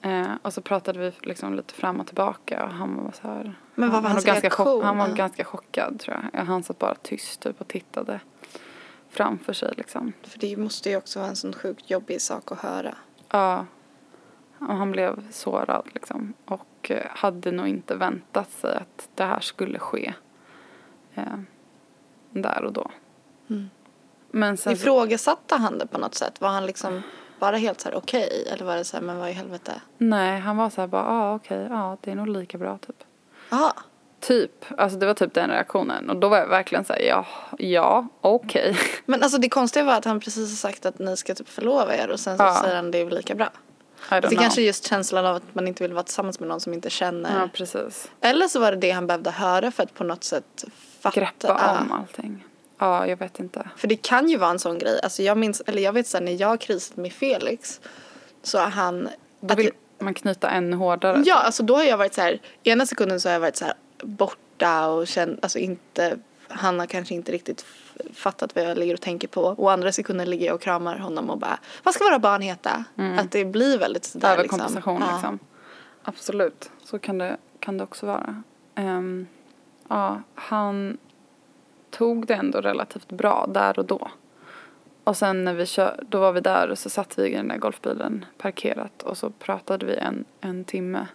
[0.02, 3.54] Eh, och så pratade vi liksom lite fram och tillbaka och han var så här.
[3.74, 4.84] Men vad var han hans ganska chock-?
[4.84, 5.14] Han var Ja.
[5.14, 6.44] ganska chockad tror jag.
[6.44, 8.20] Han satt bara tyst typ och tittade
[9.08, 10.12] framför sig liksom.
[10.22, 12.94] För det måste ju också vara en sån sjukt jobbig sak att höra.
[13.30, 13.66] Ja.
[14.58, 16.34] Och han blev sårad liksom.
[16.44, 20.14] Och eh, hade nog inte väntat sig att det här skulle ske.
[21.14, 21.24] Eh,
[22.30, 22.90] där och då.
[23.50, 23.70] Mm.
[24.30, 26.40] Men sen Ifrågasatte han det på något sätt?
[26.40, 27.02] Var han liksom
[27.40, 28.48] bara helt så här okej?
[28.52, 29.72] Eller var det så här, men vad i helvete?
[29.98, 32.78] nej, han var så här bara, ja ah, okej, ja det är nog lika bra
[32.78, 32.96] typ.
[33.50, 33.72] Jaha.
[34.20, 37.26] Typ, alltså det var typ den reaktionen och då var jag verkligen så här, ja,
[37.58, 38.76] ja, okej.
[39.06, 41.96] Men alltså det konstiga var att han precis har sagt att ni ska typ förlova
[41.96, 42.60] er och sen så Ja.
[42.62, 43.50] säger han det är lika bra.
[44.10, 44.40] Det know.
[44.40, 46.90] kanske är just känslan av att man inte vill vara tillsammans med någon som inte
[46.90, 47.40] känner.
[47.40, 48.10] Ja, precis.
[48.20, 50.64] Eller så var det det han behövde höra för att på något sätt
[51.00, 51.20] fatta.
[51.20, 52.44] Greppa om allting.
[52.80, 53.68] Ja, jag vet inte.
[53.76, 55.00] För det kan ju vara en sån grej.
[55.02, 57.80] Alltså jag minns, eller jag vet sen när jag krisade med Felix
[58.42, 59.08] så har han
[59.40, 61.22] Då att- vill man knyta ännu hårdare.
[61.26, 63.64] Ja, alltså då har jag varit så här, ena sekunden så har jag varit så
[63.64, 66.16] här borta och känt, alltså inte,
[66.48, 67.66] han har kanske inte riktigt
[68.14, 69.42] fattat vad jag ligger och tänker på.
[69.42, 72.84] Och andra sekunden ligger jag och kramar honom och bara, vad ska våra barn heta?
[73.18, 75.08] Att det blir väldigt sådär Överkompensation liksom.
[75.10, 75.16] Ja.
[75.16, 75.38] liksom.
[76.02, 78.42] Absolut, så kan det, kan det också vara.
[78.74, 79.26] Ehm,
[79.88, 80.98] ja, han
[81.90, 84.10] tog det ändå relativt bra där och då.
[85.04, 87.48] Och sen när vi kör, då var vi där och så satt vi i den
[87.48, 91.06] där golfbilen parkerat och så pratade vi en, en timme.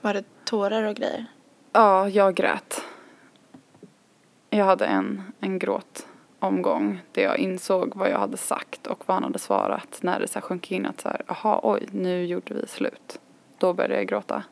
[0.00, 1.26] Var det tårar och grejer?
[1.72, 2.84] Ja, jag grät.
[4.50, 9.24] Jag hade en, en gråtomgång där jag insåg vad jag hade sagt och vad han
[9.24, 12.66] hade svarat när det så sjönk in att så här, aha, oj, nu gjorde vi
[12.66, 13.20] slut.
[13.58, 14.42] Då började jag gråta.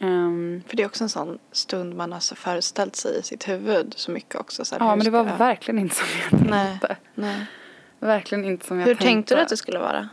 [0.00, 3.48] Ehm, För det är också en sån stund man har så föreställt sig i sitt
[3.48, 4.64] huvud så mycket också.
[4.64, 6.66] Så här, ja, hur men det var jag- verkligen inte som jag Nej.
[6.68, 6.96] tänkte.
[7.14, 7.46] Nej.
[7.98, 9.04] Verkligen inte som jag Hur tänkte.
[9.06, 10.08] tänkte du att det skulle vara?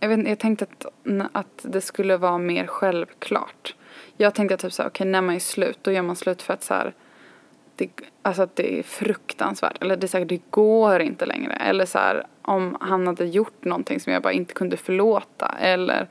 [0.00, 0.86] Jag, vet, jag tänkte att,
[1.32, 3.74] att det skulle vara mer självklart.
[4.16, 6.54] Jag tänkte typ så här, okej när man är slut, då gör man slut för
[6.54, 6.94] att så här,
[7.76, 7.90] det,
[8.22, 9.82] alltså att det är fruktansvärt.
[9.82, 11.52] Eller det är här, det går inte längre.
[11.52, 15.54] Eller så här, om han hade gjort någonting som jag bara inte kunde förlåta.
[15.60, 16.08] Eller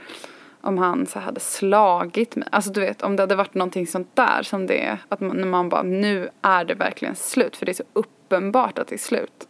[0.68, 2.48] om han så hade slagit mig.
[2.52, 4.98] Alltså du vet, om det hade varit någonting sånt där som det är.
[5.10, 7.58] Att man, när man bara, nu är det verkligen slut.
[7.58, 9.48] För det är så uppenbart att det är slut.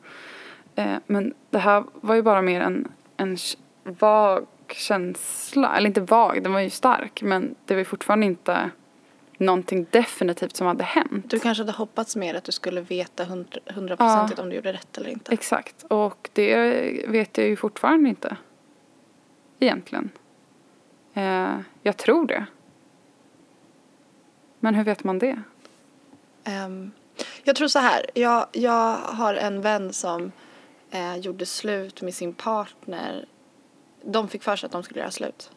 [0.75, 3.37] Eh, men det här var ju bara mer en, en
[3.83, 5.77] vag känsla.
[5.77, 7.21] Eller inte vag, den var ju stark.
[7.21, 8.69] Men det var ju fortfarande inte
[9.37, 11.29] någonting definitivt som hade hänt.
[11.29, 14.97] Du kanske hade hoppats mer att du skulle veta hundra- hundraprocentigt om du gjorde rätt
[14.97, 15.31] eller inte.
[15.31, 15.83] Exakt.
[15.83, 16.55] Och det
[17.07, 18.37] vet jag ju fortfarande inte.
[19.59, 20.09] Egentligen.
[21.17, 22.45] Eh, jag tror det.
[24.59, 25.41] Men hur vet man det?
[26.43, 26.91] Ehm,
[27.43, 28.05] jag tror så här.
[28.13, 30.31] Jag, jag har en vän som
[30.91, 33.25] eh, gjorde slut med sin partner.
[34.03, 35.51] De fick för sig att de skulle göra slut.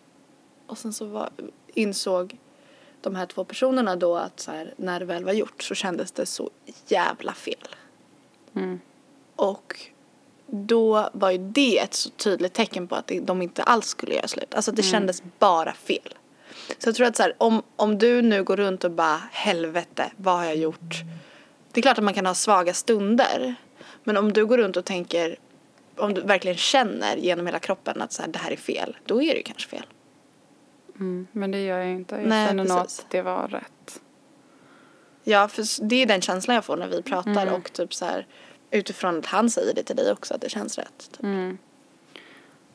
[0.66, 1.30] Och sen så var,
[1.66, 2.38] insåg
[3.00, 6.26] de här två personerna då att här, när det väl var gjort så kändes det
[6.26, 6.50] så
[6.86, 7.68] jävla fel.
[8.54, 8.80] Mm.
[9.36, 9.90] Och
[10.52, 14.28] då var ju det ett så tydligt tecken på att de inte alls skulle göra
[14.28, 14.54] slut.
[14.54, 16.14] Alltså det kändes bara fel.
[16.78, 20.10] Så jag tror att så här, om, om du nu går runt och bara helvete,
[20.16, 20.94] vad har jag gjort?
[21.72, 23.54] Det är klart att man kan ha svaga stunder.
[24.04, 25.36] Men om du går runt och tänker,
[25.96, 29.22] om du verkligen känner genom hela kroppen att så här, det här är fel, då
[29.22, 29.86] är det ju kanske fel.
[30.94, 31.26] Mm.
[31.32, 32.14] Men det gör jag inte.
[32.14, 34.00] Jag Nej, känner nog att det var rätt.
[35.24, 38.26] Ja, för det är den känslan jag får när vi pratar och typ så här
[38.70, 41.10] utifrån att han säger det till dig också att det känns rätt.
[41.12, 41.22] Typ.
[41.22, 41.58] Mm.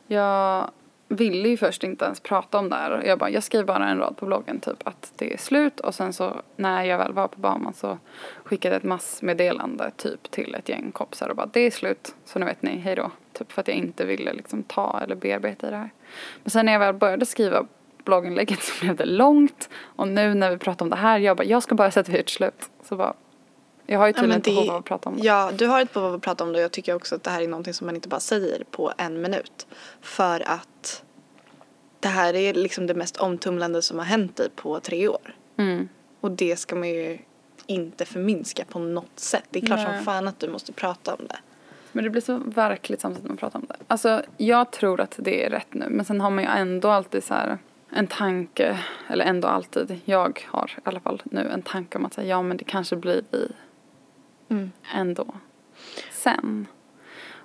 [0.08, 0.72] Jag
[1.08, 3.04] ville ju först inte ens prata om det här.
[3.06, 5.96] Jag bara, jag skriver bara en rad på bloggen typ att det är slut och
[5.96, 7.98] sen så när jag väl var på Bahamas så
[8.44, 12.40] skickade jag ett massmeddelande typ till ett gäng kompisar och bara det är slut så
[12.40, 13.12] nu vet ni, hej då.
[13.34, 15.90] Typ för att jag inte ville liksom ta eller bearbeta i det här.
[16.44, 17.66] Men sen när jag väl började skriva
[18.04, 21.44] blogginlägget så blev det långt och nu när vi pratar om det här, jag bara,
[21.44, 22.70] jag ska bara sätta ett slut.
[22.84, 23.14] Så bara,
[23.86, 25.26] jag har ju Ja, tydligen ett behov av att prata om det.
[25.26, 27.24] Ja, du har ett behov av att prata om det och jag tycker också att
[27.24, 29.68] det här är någonting som man inte bara säger på en minut.
[30.02, 31.04] För att
[32.00, 35.36] det här är liksom det mest omtumlande som har hänt dig på tre år.
[35.58, 35.90] Mm.
[36.22, 37.18] Och det ska man ju
[37.66, 39.44] inte förminska på något sätt.
[39.50, 39.96] Det är klart Nej.
[39.96, 41.38] som fan att du måste prata om det.
[41.92, 43.76] Men det blir så verkligt samtidigt man pratar om det.
[43.88, 45.86] Alltså, jag tror att det är rätt nu.
[45.90, 47.58] Men sen har man ju ändå alltid så här
[47.90, 52.14] en tanke, eller ändå alltid, jag har i alla fall nu en tanke om att
[52.14, 53.52] säga ja men det kanske blir vi
[54.50, 54.72] Mm.
[54.94, 55.28] ändå.
[56.12, 56.68] Sen.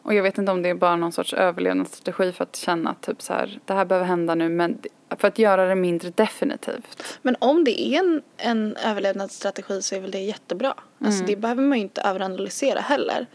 [0.02, 3.00] Och jag vet inte om det är bara någon sorts överlevnadsstrategi för att känna att
[3.02, 4.78] typ så här, det här behöver hända nu men
[5.18, 7.18] för att göra det mindre definitivt.
[7.22, 10.74] Men om det är en, en överlevnadsstrategi så är väl det jättebra.
[11.04, 13.26] Alltså det behöver man ju inte överanalysera heller.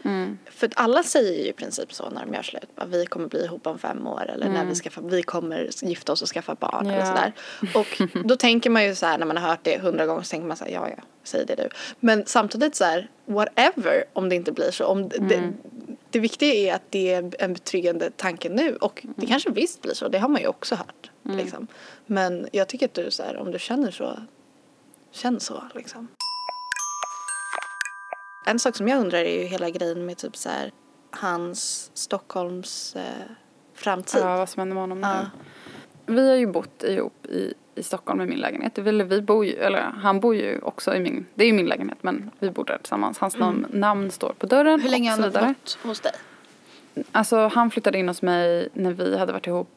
[0.50, 2.68] För att alla säger ju i princip så när de gör slut.
[2.76, 6.12] Bara, vi kommer bli ihop om fem år eller när vi, skaffar, vi kommer gifta
[6.12, 7.06] oss och skaffa barn eller Ja.
[7.06, 7.32] sådär.
[7.74, 10.30] Och då tänker man ju så här när man har hört det hundra gånger så
[10.30, 11.68] tänker man så här, ja ja, säg det du.
[12.00, 14.84] Men samtidigt så här, whatever om det inte blir så.
[14.86, 15.52] Om det,
[16.16, 19.94] det viktiga är att det är en betryggande tanke nu och det kanske visst blir
[19.94, 21.10] så, det har man ju också hört.
[21.22, 21.66] Liksom.
[22.06, 24.18] Men jag tycker att du så här, om du känner så,
[25.10, 26.08] känn så liksom.
[28.46, 30.72] En sak som jag undrar är ju hela grejen med typ så här
[31.10, 33.02] hans Stockholms eh,
[33.74, 34.20] framtid.
[34.22, 35.30] Ja, vad som händer med honom nu.
[36.14, 38.78] Vi har ju bott ihop i, i Stockholm i min lägenhet.
[38.78, 41.66] Eller vi bor ju, eller han bor ju också i min, det är ju min
[41.66, 43.18] lägenhet men vi bor där tillsammans.
[43.18, 44.80] Hans namn, namn står på dörren Mm.
[44.80, 46.12] Hur länge har han bott hos dig?
[47.12, 49.68] Alltså han flyttade in hos mig när vi hade varit ihop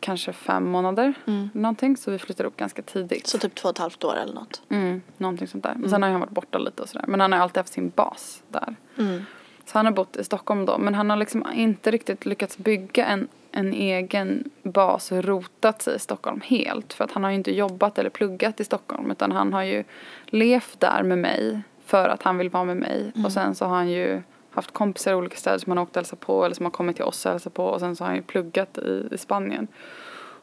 [0.00, 1.14] kanske fem månader.
[1.26, 1.50] Mm.
[1.54, 3.26] Någonting, så vi flyttade ihop ganska tidigt.
[3.26, 4.62] Så typ två och ett halvt år eller något.
[4.68, 5.74] Mm, någonting sånt där.
[5.76, 7.04] Men sen har han varit borta lite och sådär.
[7.08, 8.76] Men han har alltid haft sin bas där.
[8.98, 9.22] Mm.
[9.64, 10.78] Så han har bott i Stockholm då.
[10.78, 15.96] Men han har liksom inte riktigt lyckats bygga en, en egen bas och rotat sig
[15.96, 16.92] i Stockholm helt.
[16.92, 19.10] För att han har ju inte jobbat eller pluggat i Stockholm.
[19.10, 19.84] Utan han har ju
[20.26, 23.12] levt där med mig för att han vill vara med mig.
[23.24, 25.96] Och sen så har han ju haft kompisar i olika städer som han åkt och
[25.96, 26.44] hälsat på.
[26.44, 27.64] Eller som har kommit till oss och hälsat på.
[27.64, 29.68] Och sen så har han ju pluggat i, i Spanien.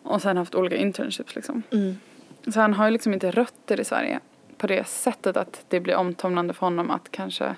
[0.03, 1.63] Och sen haft olika internships liksom.
[1.71, 1.97] Mm.
[2.47, 4.19] Så han har ju liksom inte rötter i Sverige
[4.57, 7.55] på det sättet att det blir omtumlande för honom att kanske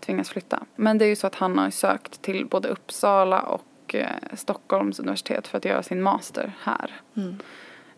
[0.00, 0.62] tvingas flytta.
[0.76, 3.62] Men det är ju så att han har sökt till både Uppsala och
[3.94, 7.00] eh, Stockholms universitet för att göra sin master här.
[7.16, 7.38] Mm.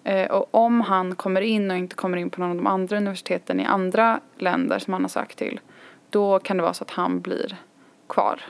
[0.05, 2.96] Eh, och om han kommer in och inte kommer in på någon av de andra
[2.96, 5.61] universiteten i andra länder som han har sökt till
[6.11, 7.57] då kan det vara så att han blir
[8.09, 8.40] kvar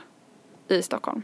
[0.67, 1.23] i Stockholm.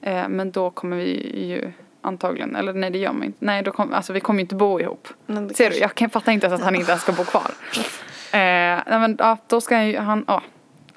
[0.00, 3.70] Eh, men då kommer vi ju antagligen, eller nej det gör man inte, nej då
[3.70, 5.08] kom, alltså vi kommer ju inte bo ihop.
[5.54, 7.50] Ser du, jag kan fatta inte ens att han inte ens ska bo kvar.
[8.26, 10.42] Eh, nej men ja, då ska han ju, han, ja,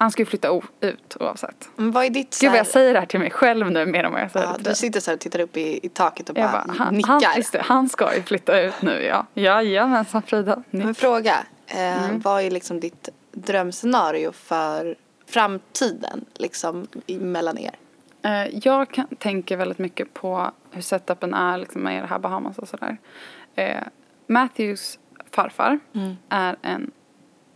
[0.00, 1.68] han ska ju flytta ut oavsett.
[1.76, 3.86] Men vad är ditt så Gud vad jag säger det här till mig själv nu
[3.86, 5.80] mer än vad jag säger Ja, det du sitter så här och tittar upp i,
[5.82, 7.08] i taket och Jag bara, bara, han, nickar.
[7.12, 9.26] han, det, han ska ju flytta ut nu ja.
[9.34, 10.62] Jajamensan Frida.
[10.70, 11.34] Ni- Men fråga,
[11.66, 12.20] eh, Mm.
[12.20, 17.74] vad är liksom ditt drömscenario för framtiden liksom mellan er?
[18.22, 22.58] Eh, jag kan, tänker väldigt mycket på hur setupen är liksom, med det här Bahamas
[22.58, 22.96] och sådär.
[23.54, 23.76] Eh,
[24.26, 24.98] Matthews
[25.30, 26.16] farfar Mm.
[26.28, 26.90] är en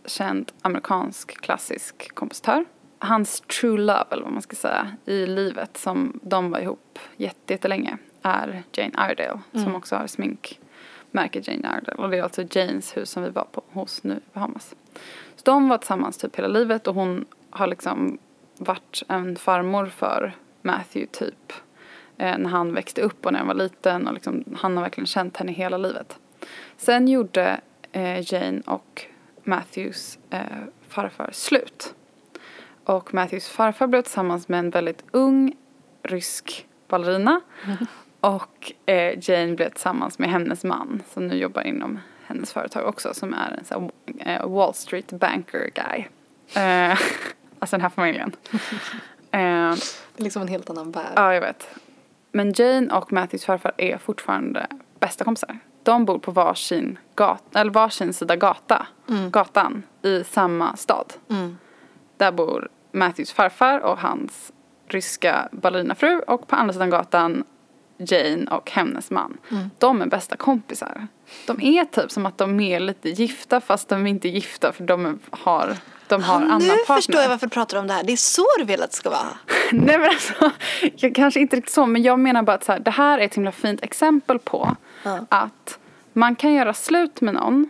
[0.07, 2.65] känd amerikansk klassisk kompositör.
[2.99, 7.53] Hans true love, eller vad man ska säga, i livet som de var ihop jätte-
[7.53, 12.03] jättelänge är Jane Iredale som också har sminkmärket Jane Iredale.
[12.03, 14.75] Och det är alltså Janes hus som vi var på hos nu i Bahamas.
[15.35, 18.17] Så de var tillsammans typ hela livet och hon har liksom
[18.57, 21.53] varit en farmor för Matthew typ
[22.17, 25.07] eh, när han växte upp och när han var liten och liksom, han har verkligen
[25.07, 26.19] känt henne hela livet.
[26.77, 27.59] Sen gjorde
[27.91, 29.05] eh, Jane och
[29.45, 30.39] Matthews eh,
[30.87, 31.95] farfar slut.
[32.83, 35.55] Och Matthews farfar blev tillsammans med en väldigt ung
[36.03, 37.41] rysk ballerina.
[38.19, 43.13] Och eh, Jane blev tillsammans med hennes man som nu jobbar inom hennes företag också
[43.13, 46.05] som är en sån här, eh, Wall Street banker guy.
[46.63, 46.91] Eh,
[47.59, 48.35] alltså den här familjen.
[49.31, 49.75] eh,
[50.11, 51.13] Det är liksom en helt annan värld.
[51.15, 51.67] Ja, jag vet.
[52.31, 54.67] Men Jane och Matthews farfar är fortfarande
[54.99, 55.59] bästa kompisar.
[55.85, 58.87] De bor på varsin, gat, eller varsin sida gata,
[59.31, 61.13] gatan i samma stad.
[61.29, 61.57] Mm.
[62.17, 64.51] Där bor Matthews farfar och hans
[64.87, 67.43] ryska ballerinafru och på andra sidan gatan
[67.97, 69.37] Jane och hennes man.
[69.77, 71.07] De är bästa kompisar.
[71.47, 74.83] De är typ som att de är lite gifta fast de är inte gifta för
[74.83, 75.75] de har,
[76.07, 76.95] de har Ja, annan nu partner.
[76.95, 78.03] förstår jag varför du pratar om det här.
[78.03, 79.37] Det är så du vill att det ska vara.
[79.71, 80.51] Nej men alltså,
[80.95, 83.25] jag, kanske inte riktigt så, men jag menar bara att så här, det här är
[83.25, 85.25] ett himla fint exempel på Ja.
[85.29, 85.79] att
[86.13, 87.69] man kan göra slut med någon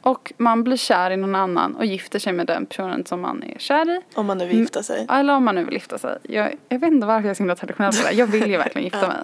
[0.00, 3.42] och man blir kär i någon annan och gifter sig med den personen som man
[3.42, 4.00] är kär i.
[4.14, 5.06] Om man nu vill gifta sig.
[5.10, 6.18] Eller om man nu vill gifta sig.
[6.22, 8.14] Jag, jag vet inte varför jag är så himla traditionell på det.
[8.14, 9.16] Jag vill ju verkligen gifta mig.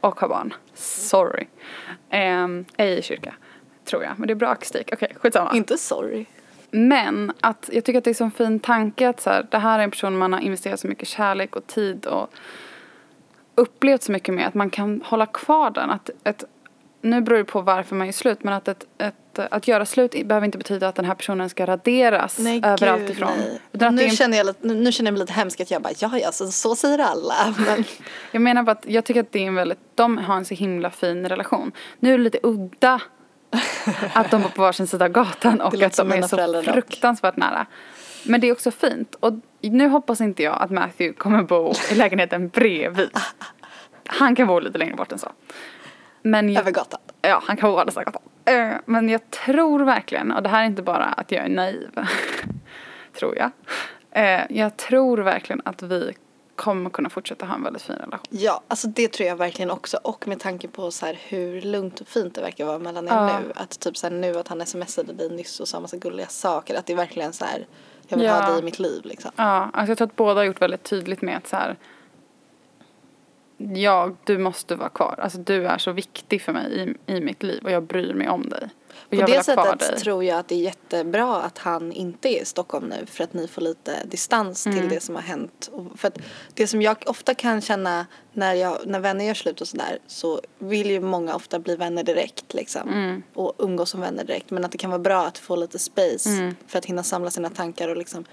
[0.00, 0.54] Och ha barn.
[0.74, 1.46] Sorry.
[2.12, 3.34] Um, ej i kyrka,
[3.84, 4.18] tror jag.
[4.18, 4.90] Men det är bra akustik.
[4.92, 5.52] Okej, skitsamma.
[5.54, 6.26] Inte sorry.
[6.70, 9.78] Men att jag tycker att det är en fin tanke att så här, det här
[9.78, 12.30] är en person man har investerat så mycket kärlek och tid och
[13.54, 15.90] upplevt så mycket med att man kan hålla kvar den.
[15.90, 16.44] Att ett,
[17.02, 20.26] nu beror det på varför man gör slut men att ett, ett, att göra slut
[20.26, 23.30] behöver inte betyda att den här personen ska raderas Nej överallt gud ifrån.
[23.72, 23.90] nej.
[23.90, 25.92] Nu, en känner jag, lite- nu, nu känner jag mig lite hemsk att jag bara
[25.98, 27.54] ja ja så, så säger alla.
[27.66, 27.84] Men
[28.32, 30.54] Jag menar bara att jag tycker att det är en väldigt, de har en så
[30.54, 31.72] himla fin relation.
[31.98, 33.00] Nu är det lite udda
[34.12, 36.72] att de bor på varsin sida av gatan och att de är så föräldrar dock.
[36.74, 37.66] fruktansvärt nära.
[38.24, 39.14] Men det är också fint.
[39.20, 43.10] Och nu hoppas inte jag att Matthew kommer bo i lägenheten bredvid.
[44.06, 45.32] Han kan bo lite längre bort än så.
[46.22, 47.00] Men jag, över gatan.
[47.22, 48.22] ja, han kan andra sidan gatan.
[48.44, 51.90] Eh, Men jag tror verkligen, och det här är inte bara att jag är naiv,
[53.18, 53.50] tror jag.
[54.10, 56.12] Eh, Jag tror verkligen att vi
[56.56, 58.26] kommer kunna fortsätta ha en väldigt fin relation.
[58.30, 59.96] Ja, alltså det tror jag verkligen också.
[60.04, 63.38] Och med tanke på så hur lugnt och fint det verkar vara mellan er Ja.
[63.40, 63.52] nu.
[63.54, 66.78] Att typ så nu att han smsade dig nyss och sa massa gulliga saker.
[66.78, 67.66] Att det är verkligen så här,
[68.08, 68.34] jag vill Ja.
[68.34, 69.30] ha dig i mitt liv liksom.
[69.36, 71.76] Ja, alltså jag tror att båda har gjort väldigt tydligt med att så här.
[73.74, 75.14] Ja, du måste vara kvar.
[75.18, 78.28] Alltså du är så viktig för mig i, i mitt liv och jag bryr mig
[78.28, 78.68] om dig.
[79.04, 82.44] Och På det sättet tror jag att det är jättebra att han inte är i
[82.44, 84.78] Stockholm nu för att ni får lite distans Mm.
[84.78, 85.70] till det som har hänt.
[85.96, 86.18] För att
[86.54, 90.40] det som jag ofta kan känna när, jag, när vänner gör slut och sådär så
[90.58, 93.22] vill ju många ofta bli vänner direkt liksom Mm.
[93.34, 96.28] och umgås som vänner direkt men att det kan vara bra att få lite space
[96.30, 96.54] Mm.
[96.66, 98.24] för att hinna samla sina tankar och liksom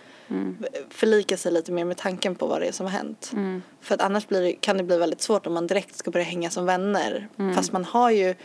[0.89, 3.29] förlika sig lite mer med tanken på vad det är som har hänt.
[3.33, 3.61] Mm.
[3.81, 6.49] För att annars det, kan det bli väldigt svårt om man direkt ska börja hänga
[6.49, 7.27] som vänner.
[7.39, 7.55] Mm.
[7.55, 8.35] Fast man har ju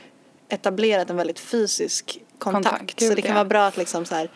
[0.52, 2.68] etablerat en väldigt fysisk kontakt.
[2.68, 3.34] Kontakt, gud, så det kan ja.
[3.34, 4.30] vara bra att liksom så här,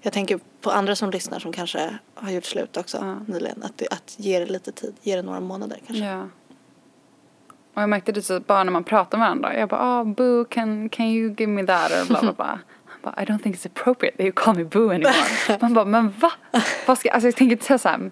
[0.00, 3.16] jag tänker på andra som lyssnar som kanske har gjort slut också Ja.
[3.34, 3.62] nyligen.
[3.62, 6.04] Att, att ge det lite tid, ge det några månader kanske.
[6.04, 6.28] Ja.
[7.74, 9.58] Och jag märkte det så bara när man pratar med varandra.
[9.58, 12.00] Jag bara, ah, boo, can, can you give me that?
[12.00, 12.58] Och bla bla bla.
[13.02, 15.58] Bara, I don't think it's appropriate that you call me boo anymore.
[15.60, 16.32] Man bara, men va?
[16.86, 18.10] Vad ska, alltså jag tänker inte säga så här,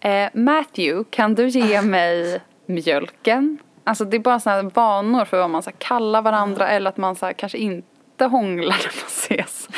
[0.00, 3.58] eh, Matthew, kan du ge mig mjölken?
[3.88, 7.16] Alltså det är bara sådana vanor för vad man så kallar varandra eller att man
[7.16, 9.68] så kanske inte hånglar när man ses.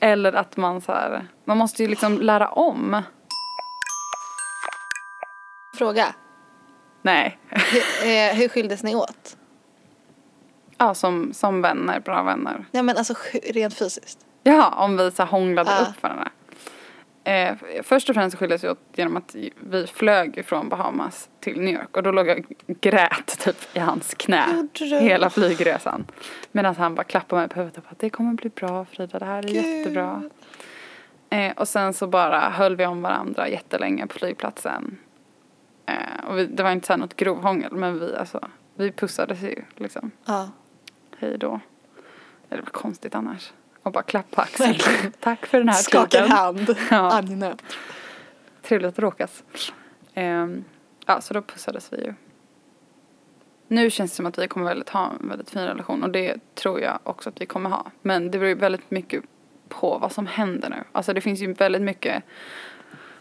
[0.00, 3.02] Eller att man så här, man måste ju liksom lära om.
[5.78, 6.06] Fråga.
[7.02, 7.38] Nej.
[7.48, 9.36] Hur, eh, hur skildes ni åt?
[10.78, 12.64] Ja, som, som vänner, bra vänner.
[12.70, 13.14] Nej men alltså
[13.50, 14.18] rent fysiskt.
[14.42, 15.86] Ja, om vi så hånglade Ja.
[15.86, 16.28] upp varandra.
[17.24, 21.74] Eh, först och främst skildes vi åt genom att vi flög från Bahamas till New
[21.74, 24.66] York och då låg jag grät typ i hans knä
[25.00, 26.06] hela flygresan.
[26.52, 29.24] Medan han bara klappade mig på huvudet och bara det kommer bli bra Frida, det
[29.24, 29.54] här är Gud.
[29.56, 30.22] jättebra.
[31.30, 34.98] Eh, och sen så bara höll vi om varandra jättelänge på flygplatsen.
[35.86, 39.42] Eh, och vi, det var inte så här något grovhångel men vi alltså, vi pussades
[39.42, 40.48] ju liksom Ja.
[41.18, 41.60] hej då.
[42.48, 43.52] Det var konstigt annars.
[43.90, 45.12] Och bara klappa axeln.
[45.20, 46.30] Tack för den här Skakar tiden.
[46.30, 46.76] hand.
[46.90, 47.10] Ja.
[47.12, 47.62] Angenämt.
[48.62, 49.42] Trevligt att råkas.
[50.14, 50.64] Ehm,
[51.06, 52.14] ja, så då pussades vi ju.
[53.68, 56.54] Nu känns det som att vi kommer väldigt ha en väldigt fin relation och det
[56.54, 57.90] tror jag också att vi kommer ha.
[58.02, 59.24] Men det beror ju väldigt mycket
[59.68, 60.84] på vad som händer nu.
[60.92, 62.22] Alltså det finns ju väldigt mycket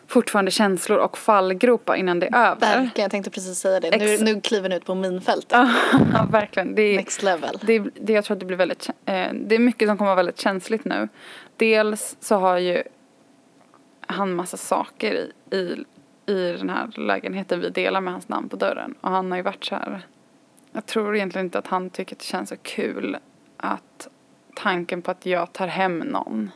[0.10, 2.60] fortfarande känslor och fallgropar innan det är över.
[2.60, 3.98] Verkligen, jag tänkte precis säga det.
[3.98, 5.52] Nu, Ex- nu kliver ni ut på minfältet.
[6.14, 6.76] ja, verkligen.
[6.76, 7.58] Det är, Next level.
[7.62, 10.16] det, det, jag tror att det blir väldigt, eh, det är mycket som kommer vara
[10.16, 11.08] väldigt känsligt nu.
[11.58, 12.84] Dels så har ju
[14.08, 15.84] han massa saker i, i,
[16.34, 18.96] i den här lägenheten vi delar med hans namn på dörren.
[19.02, 20.02] Och han har ju varit så här,
[20.72, 23.18] jag tror egentligen inte att han tycker att det känns så kul
[23.58, 24.08] att
[24.56, 26.52] tanken på att jag tar hem någon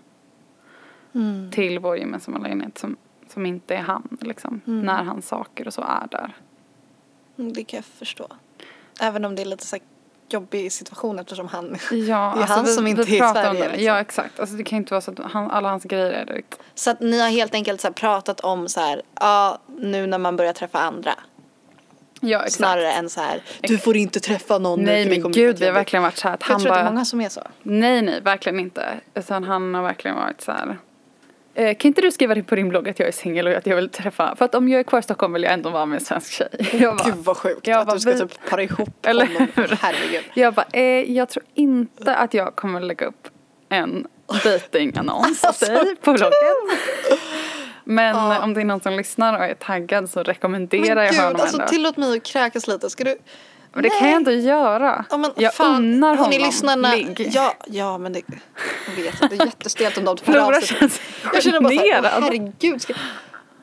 [1.16, 1.52] Mm.
[1.52, 2.96] till vår gemensamma lägenhet som,
[3.34, 4.62] som inte är han liksom.
[4.68, 4.86] Mm.
[4.86, 6.36] När hans saker och så är där.
[7.38, 8.28] Mm, Det kan jag förstå.
[9.00, 9.78] Även om det är lite så
[10.30, 11.66] jobbig situation eftersom han...
[11.92, 13.68] Ja, Det är han som inte är i Sverige, det.
[13.68, 13.84] liksom.
[13.84, 14.40] Ja, exakt.
[14.40, 16.42] Alltså det kan inte vara så att han, alla hans grejer är där.
[16.76, 20.36] Så att ni har helt enkelt så pratat om så här, ja nu när man
[20.38, 21.14] börjar träffa andra.
[22.22, 22.54] Ja, exakt.
[22.56, 25.62] Snarare än så här, du får inte träffa någon Nej men gud, vi har jobbigt."
[25.76, 27.30] verkligen varit så här att Jag han tror att det är bara, många som är
[27.30, 27.42] så.
[27.64, 29.00] nej nej, verkligen inte.
[29.14, 30.78] Utan han har verkligen varit så här,
[31.56, 33.66] eh, kan inte du skriva det på din blogg att jag är singel och att
[33.66, 35.86] jag vill träffa, för att om jag är kvar i Stockholm vill jag ändå vara
[35.86, 36.48] med en svensk tjej.
[36.74, 39.48] Jag bara, Gud vad sjukt Jag att bara, du ska typ para ihop Eller honom.
[39.82, 40.24] Herregud.
[40.34, 43.28] jag, bara eh, jag tror inte att jag kommer lägga upp
[43.70, 44.08] en
[44.44, 46.78] datingannons av dig på bloggen.
[47.84, 48.44] Men Ja.
[48.44, 51.42] om det är någon som lyssnar och är taggad så rekommenderar Men jag gud, honom
[51.42, 51.68] alltså ändå.
[51.68, 52.90] tillåt mig att kräkas lite.
[52.90, 53.16] Ska du?
[53.74, 55.06] Men det kan jag inte göra.
[55.10, 57.30] Ja, men jag fan, unnar honom lyssnarna, ligg.
[57.34, 58.22] Ja, ja men det,
[58.88, 60.90] jag vet det är jättestelt om de hör av sig.
[61.34, 62.82] Jag känner bara såhär, åh, herregud.
[62.82, 62.94] Ska...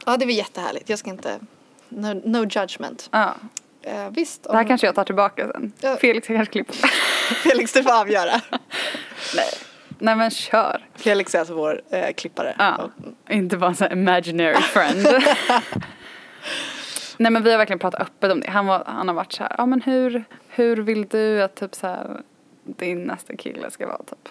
[0.07, 0.89] Ja det var jättehärligt.
[0.89, 1.39] Jag ska inte,
[1.89, 3.09] no, no judgment.
[3.11, 3.35] Ja,
[3.87, 5.73] Uh, visst, det här om kanske jag tar tillbaka sen.
[5.81, 5.97] Ja.
[5.97, 6.73] Felix kan kanske klippa.
[7.43, 8.33] Felix du får avgöra.
[9.37, 9.51] Nej.
[9.99, 10.87] Nej men kör.
[10.97, 12.55] Felix är alltså vår eh, klippare.
[12.59, 12.91] Ja.
[13.31, 15.07] Inte bara en imaginary friend.
[17.21, 18.51] Nej men vi har verkligen pratat öppet om det.
[18.51, 21.75] Han, var, han har varit så här, ja men hur, hur vill du att typ
[21.75, 22.23] så här
[22.63, 24.29] din nästa kille ska vara typ?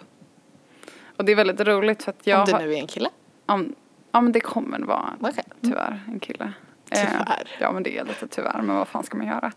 [1.17, 3.09] Och det är väldigt roligt för att jag om det har, nu är en kille.
[3.45, 3.75] om,
[4.11, 5.43] ja men det kommer vara Okej.
[5.61, 6.53] tyvärr en kille.
[6.89, 7.47] Tyvärr.
[7.47, 9.51] Eh, ja men det är lite tyvärr men vad fan ska man göra?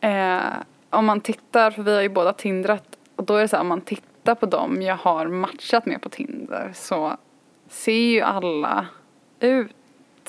[0.00, 3.56] Eh, om man tittar, för vi har ju båda tindrat och då är det så
[3.56, 7.16] här om man tittar på dem jag har matchat med på Tinder så
[7.68, 8.86] ser ju alla
[9.40, 9.76] ut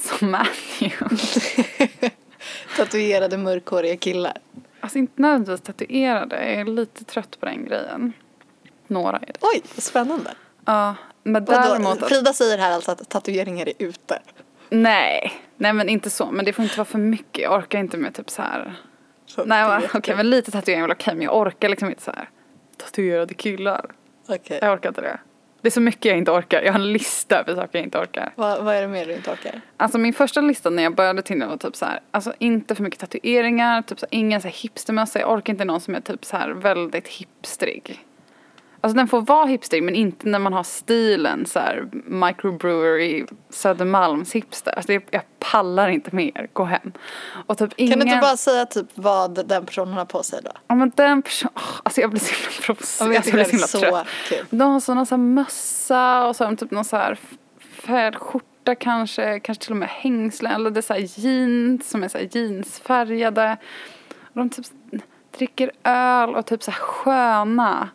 [0.01, 1.15] som Matthew.
[2.77, 4.33] Tatuerade mörkhåriga killar.
[4.79, 8.13] Alltså inte nödvändigtvis tatuerade, jag är lite trött på den grejen.
[8.87, 9.33] Några är det.
[9.41, 10.31] Oj, vad spännande.
[10.65, 14.19] Ja, men däremot att, Frida säger här alltså att tatueringar är ute.
[14.69, 17.97] nej, nej men inte så, men det får inte vara för mycket, jag orkar inte
[17.97, 18.75] med typ så här
[19.25, 22.01] Så Nej okej jätte- men lite tatuering är väl okej men jag orkar liksom inte
[22.03, 22.29] så här
[22.77, 23.85] tatuerade killar.
[24.27, 24.59] Okej.
[24.61, 25.19] Jag orkar inte det.
[25.61, 26.61] Det är så mycket jag inte orkar.
[26.61, 28.31] Jag har en lista över saker jag inte orkar.
[28.35, 29.61] Vad, vad är det mer du inte orkar?
[29.77, 32.83] Alltså min första lista när jag började Tinder var typ så här, alltså inte för
[32.83, 35.19] mycket tatueringar, typ så här, ingen så här hipstermössa.
[35.19, 37.99] Jag orkar inte någon som är typ så här väldigt hipstrig.
[38.81, 44.33] Alltså den får vara hipster men inte när man har stilen så här microbrewery Södermalms
[44.33, 44.71] hipster.
[44.75, 46.91] Alltså jag, jag pallar inte mer, gå hem.
[47.45, 47.91] Och typ ingen...
[47.91, 50.51] Kan du inte bara säga typ vad den personen har på sig då?
[50.67, 51.53] Ja men den personen,
[51.83, 53.13] alltså jag blir så himla provocerad.
[53.13, 54.07] jag blir så trött.
[54.29, 54.45] kul.
[54.49, 57.19] De har såna så här mössa och så har de typ någon så här
[57.59, 62.03] färgad skjorta kanske, kanske till och med hängslen eller det är så här jeans som
[62.03, 63.57] är så här jeansfärgade.
[64.23, 64.65] Och de typ
[65.37, 67.89] dricker öl och typ så här sköna.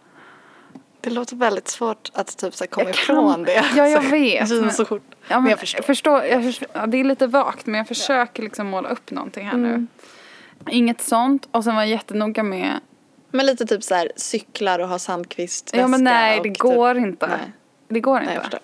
[1.04, 3.64] Det låter väldigt svårt att typ så komma Jag kan- ifrån det.
[3.76, 5.16] Ja, jag Så, vet, men- och skjorta.
[5.28, 5.78] Ja, men jag förstår.
[6.24, 9.54] jag förstår ja, det är lite vagt men jag försöker liksom måla upp någonting här
[9.54, 9.70] Mm.
[10.64, 10.72] nu.
[10.72, 12.80] Inget sånt och sen var jag jättenoga med
[13.30, 16.96] Men lite typ så här cyklar och ha sandkvist Ja men nej det typ- går
[16.96, 17.26] inte.
[17.26, 17.52] Nej.
[17.88, 18.42] Det går Nej, jag inte.
[18.42, 18.60] förstår.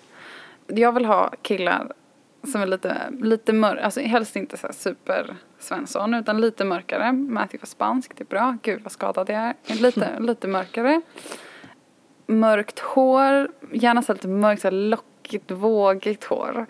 [0.78, 1.93] jag vill ha killar
[2.53, 7.12] som är lite, lite mörka, alltså helst inte så här super Svensson utan lite mörkare.
[7.12, 8.57] Matthew var spansk, det är bra.
[8.62, 9.55] Gud vad skadad jag är.
[9.82, 11.01] Lite, lite mörkare.
[12.31, 16.66] Mörkt hår, gärna så lite mörkt, så lockigt, vågigt hår.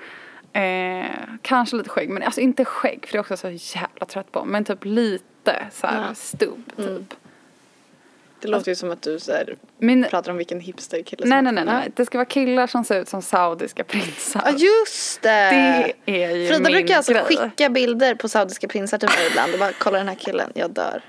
[0.53, 1.05] Eh,
[1.43, 4.45] kanske lite skägg, men alltså inte skägg för det är också så jävla trött på.
[4.45, 6.15] Men typ lite så här Ja.
[6.15, 6.87] stubb typ.
[6.89, 7.07] Mm.
[8.41, 11.45] Det låter ju som att du så här, Min, pratar om vilken hipsterkille nej, som
[11.45, 11.91] nej, nej, nej.
[11.97, 14.43] Det ska vara killar som ser ut som saudiska prinsar.
[14.45, 15.95] Ja just det!
[16.05, 17.25] Det är ju Frida min brukar alltså grej.
[17.25, 20.71] skicka bilder på saudiska prinsar till mig ibland och bara kolla den här killen, jag
[20.71, 21.03] dör.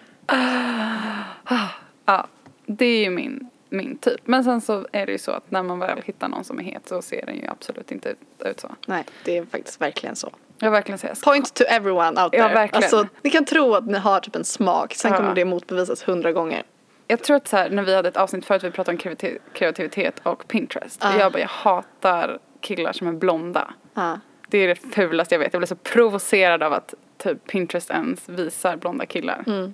[2.05, 2.27] Ja,
[2.65, 4.21] det är ju min, min typ.
[4.27, 6.63] Men sen så är det ju så att när man väl hittar någon som är
[6.63, 8.75] het så ser den ju absolut inte ut, ut så.
[8.87, 10.31] Nej, det är faktiskt verkligen så.
[10.59, 11.21] Jag verkligen säger så.
[11.21, 12.41] Point to everyone out there.
[12.43, 12.83] Ja, verkligen.
[12.83, 15.17] Alltså, ni kan tro att ni har typ en smak, sen Ja.
[15.17, 16.63] kommer det motbevisas hundra gånger.
[17.07, 19.39] Jag tror att så här, när vi hade ett avsnitt förut vi pratade om kreativ-
[19.53, 20.99] kreativitet och Pinterest.
[21.03, 21.17] Ja.
[21.19, 23.73] Jag bara, jag hatar killar som är blonda.
[23.93, 24.19] Ja.
[24.47, 25.53] Det är det fulaste jag vet.
[25.53, 29.43] Jag blir så provocerad av att typ Pinterest ens visar blonda killar.
[29.47, 29.73] Mm.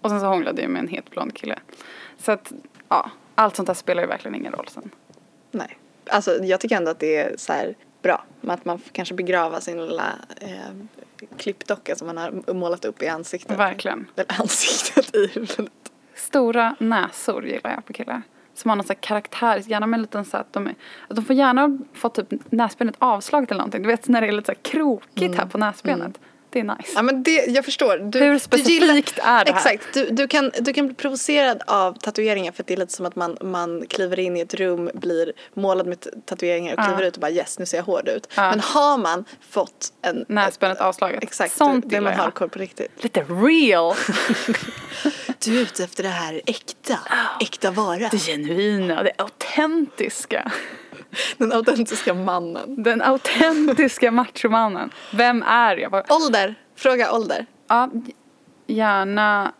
[0.00, 1.58] Och sen så hånglade jag med en het blond kille.
[2.18, 2.52] Så att,
[2.88, 4.90] ja, allt sånt där spelar ju verkligen ingen roll sen.
[5.50, 5.78] Nej.
[6.06, 8.24] Alltså jag tycker ändå att det är så här bra.
[8.46, 10.48] Att man kanske begrava sin lilla eh,
[11.36, 13.58] klippdocka som man har målat upp i ansiktet.
[13.58, 14.06] Verkligen.
[14.16, 15.72] Eller ansiktet i huvudet.
[16.14, 18.22] Stora näsor gillar jag på killar.
[18.54, 20.74] Som har någon sån här karaktär, gärna med en liten så att de är,
[21.08, 23.82] att de får gärna få typ näsbenet avslaget eller någonting.
[23.82, 26.20] Du vet när det är lite så här krokigt här på näsbenet.
[26.54, 26.92] Det är nice.
[26.94, 27.96] Ja men det, jag förstår.
[27.98, 29.56] Du, Hur du specifikt är det här?
[29.56, 33.06] Exakt, du, du, kan, du kan bli provocerad av tatueringar för det är lite som
[33.06, 36.84] att man, man kliver in i ett rum, blir målad med tatueringar och Ja.
[36.84, 38.28] kliver ut och bara yes nu ser jag hård ut.
[38.34, 38.50] Ja.
[38.50, 41.22] Men har man fått en Näsbenet avslaget.
[41.22, 42.24] Exakt, Sånt det, det gillar man jag.
[42.24, 42.90] hardcore på riktigt.
[43.04, 43.94] Lite real.
[45.44, 46.98] Du är ute efter det här äkta,
[47.40, 48.08] äkta vara.
[48.08, 50.52] Det genuina, det autentiska.
[51.38, 52.82] Den autentiska mannen.
[52.82, 54.90] Den autentiska machomannen.
[55.12, 56.04] Vem är jag?
[56.12, 57.46] Ålder, fråga ålder.
[57.68, 57.90] Ja,
[58.66, 59.52] gärna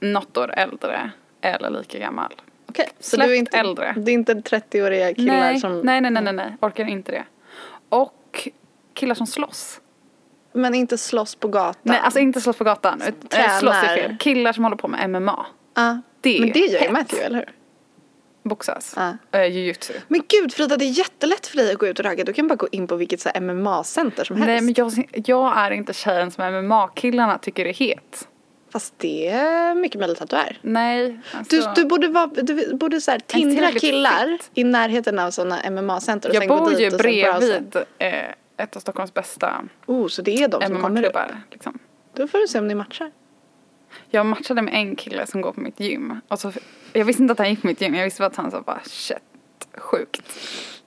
[0.00, 2.32] något år äldre eller lika gammal.
[2.68, 3.94] Okej, så Släppt du är inte, äldre.
[3.96, 5.80] det är inte 30-åriga killar Nej, som...
[5.80, 7.24] nej, nej, nej, nej, nej, orkar inte det.
[7.88, 8.48] Och
[8.94, 9.80] killar som slåss.
[10.52, 11.74] Men inte slåss på gatan.
[11.82, 13.02] Nej, alltså inte slåss på gatan.
[13.28, 13.46] Tränar.
[13.48, 14.16] äh, Slåss är fel.
[14.18, 15.46] Killar som håller på med MMA.
[15.74, 16.00] Ja.
[16.20, 16.90] Det Men det gör ju.
[16.90, 17.48] Matthew, eller hur?
[18.48, 18.94] Boxas.
[18.96, 19.16] Ja.
[19.34, 19.92] Uh, jujutsu.
[20.08, 22.24] Men gud Frida, det är jättelätt för dig att gå ut och ragga.
[22.24, 24.46] Du kan bara gå in på vilket så MMA-center som helst.
[24.46, 28.28] Nej, men jag, jag är inte tjejen som MMA-killarna tycker är het.
[28.72, 30.58] Fast det är mycket möjligt att du är.
[30.62, 31.56] Nej, alltså.
[31.56, 34.50] Du, du borde, vara, du borde så här, tindra killar fit.
[34.54, 38.12] i närheten av sådana MMA-center jag bor ju bredvid eh,
[38.56, 41.14] ett av Stockholms bästa Oh, så det är de som kommer upp.
[41.14, 41.42] MMA-klubbar.
[41.50, 41.78] Liksom.
[42.14, 43.10] Då får du se om ni matchar.
[44.10, 46.20] Jag matchade med en kille som går på mitt gym.
[46.28, 46.52] Och så,
[46.92, 47.94] jag visste inte att han gick på mitt gym.
[47.94, 49.18] Jag visste bara att han sa bara shit,
[49.78, 50.38] sjukt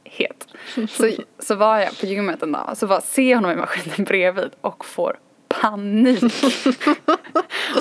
[0.03, 0.47] het.
[0.89, 2.77] Så, så var jag på gymmet en dag.
[2.77, 6.23] Så bara ser honom i maskinen bredvid och får panik.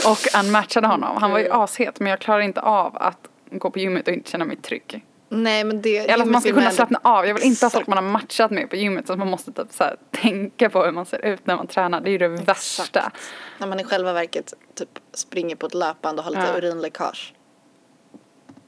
[0.06, 1.16] och unmatchade honom.
[1.20, 4.30] Han var ju ashet men jag klarar inte av att gå på gymmet och inte
[4.30, 5.04] känna mig trygg.
[5.32, 5.98] Nej men det...
[5.98, 7.26] Eller att man ska kunna slappna av.
[7.26, 7.72] Jag vill inte ha Exakt.
[7.74, 10.70] folk man har matchat med på gymmet så att man måste typ så här, tänka
[10.70, 12.00] på hur man ser ut när man tränar.
[12.00, 13.12] Det är ju det värsta.
[13.58, 16.58] När man i själva verket typ springer på ett löpband och har lite Ja.
[16.58, 17.34] urinläckage.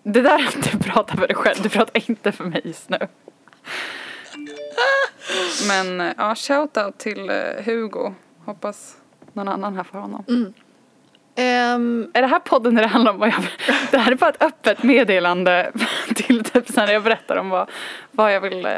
[0.02, 2.88] Det där är att du pratar för dig själv, du pratar inte för mig just
[2.88, 2.98] nu.
[5.68, 8.14] Men ja, shoutout till eh, Hugo.
[8.44, 8.96] Hoppas
[9.32, 10.24] någon annan här får honom.
[11.34, 13.44] Ehm, Är det här podden där det handlar om vad jag
[13.90, 15.72] Det här är bara ett öppet meddelande
[16.14, 17.70] till typ här när jag berättar om vad,
[18.10, 18.72] vad jag vill eh,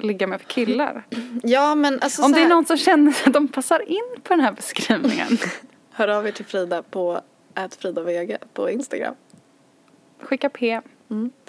[0.00, 1.02] ligga med för killar.
[1.42, 4.40] ja men alltså Om det är någon som känner att de passar in på den
[4.40, 5.38] här beskrivningen.
[5.92, 7.20] Hör av er till Frida på
[7.54, 9.14] att Frida Vega på Instagram.
[10.22, 10.80] Skicka P.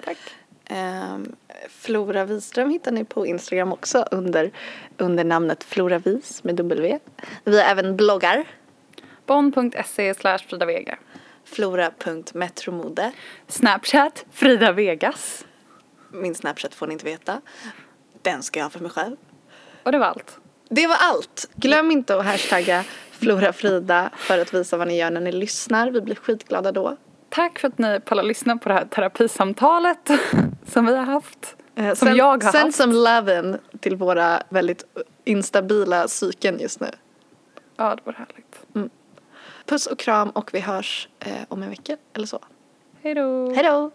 [0.04, 0.18] Tack.
[0.64, 1.36] Ehm,
[1.68, 4.50] Flora Wiström hittar ni på Instagram också under,
[4.98, 6.98] under namnet Flora Vis med W.
[7.44, 8.44] Vi har även bloggar.
[9.26, 10.98] Bonn.se slash Frida Vega.
[11.44, 13.12] Flora.metromode.
[13.48, 15.44] Snapchat Frida Vegas.
[16.10, 17.40] Min Snapchat får ni inte veta.
[18.22, 19.16] Den ska jag ha för mig själv.
[19.82, 20.38] Och det var allt.
[20.68, 21.48] Det var allt.
[21.54, 25.90] Glöm inte att hashtagga Flora Frida för att visa vad ni gör när ni lyssnar.
[25.90, 26.96] Vi blir skitglada då.
[27.28, 30.10] Tack för att ni pallar lyssna på det här terapisamtalet
[30.66, 31.56] som vi har haft.
[31.74, 32.76] Eh, Som sen, jag har Send haft.
[32.76, 34.84] some love in till våra väldigt
[35.24, 36.88] instabila psyken just nu.
[37.76, 38.90] Ja, det var härligt.
[39.66, 42.38] Puss och kram och vi hörs eh, om en vecka eller så.
[43.02, 43.52] Hej då.
[43.54, 43.90] Hej då!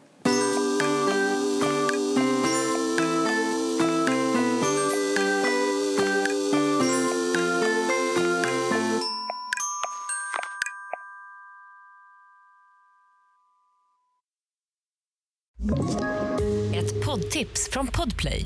[16.75, 18.45] Ett poddtips från Podplay.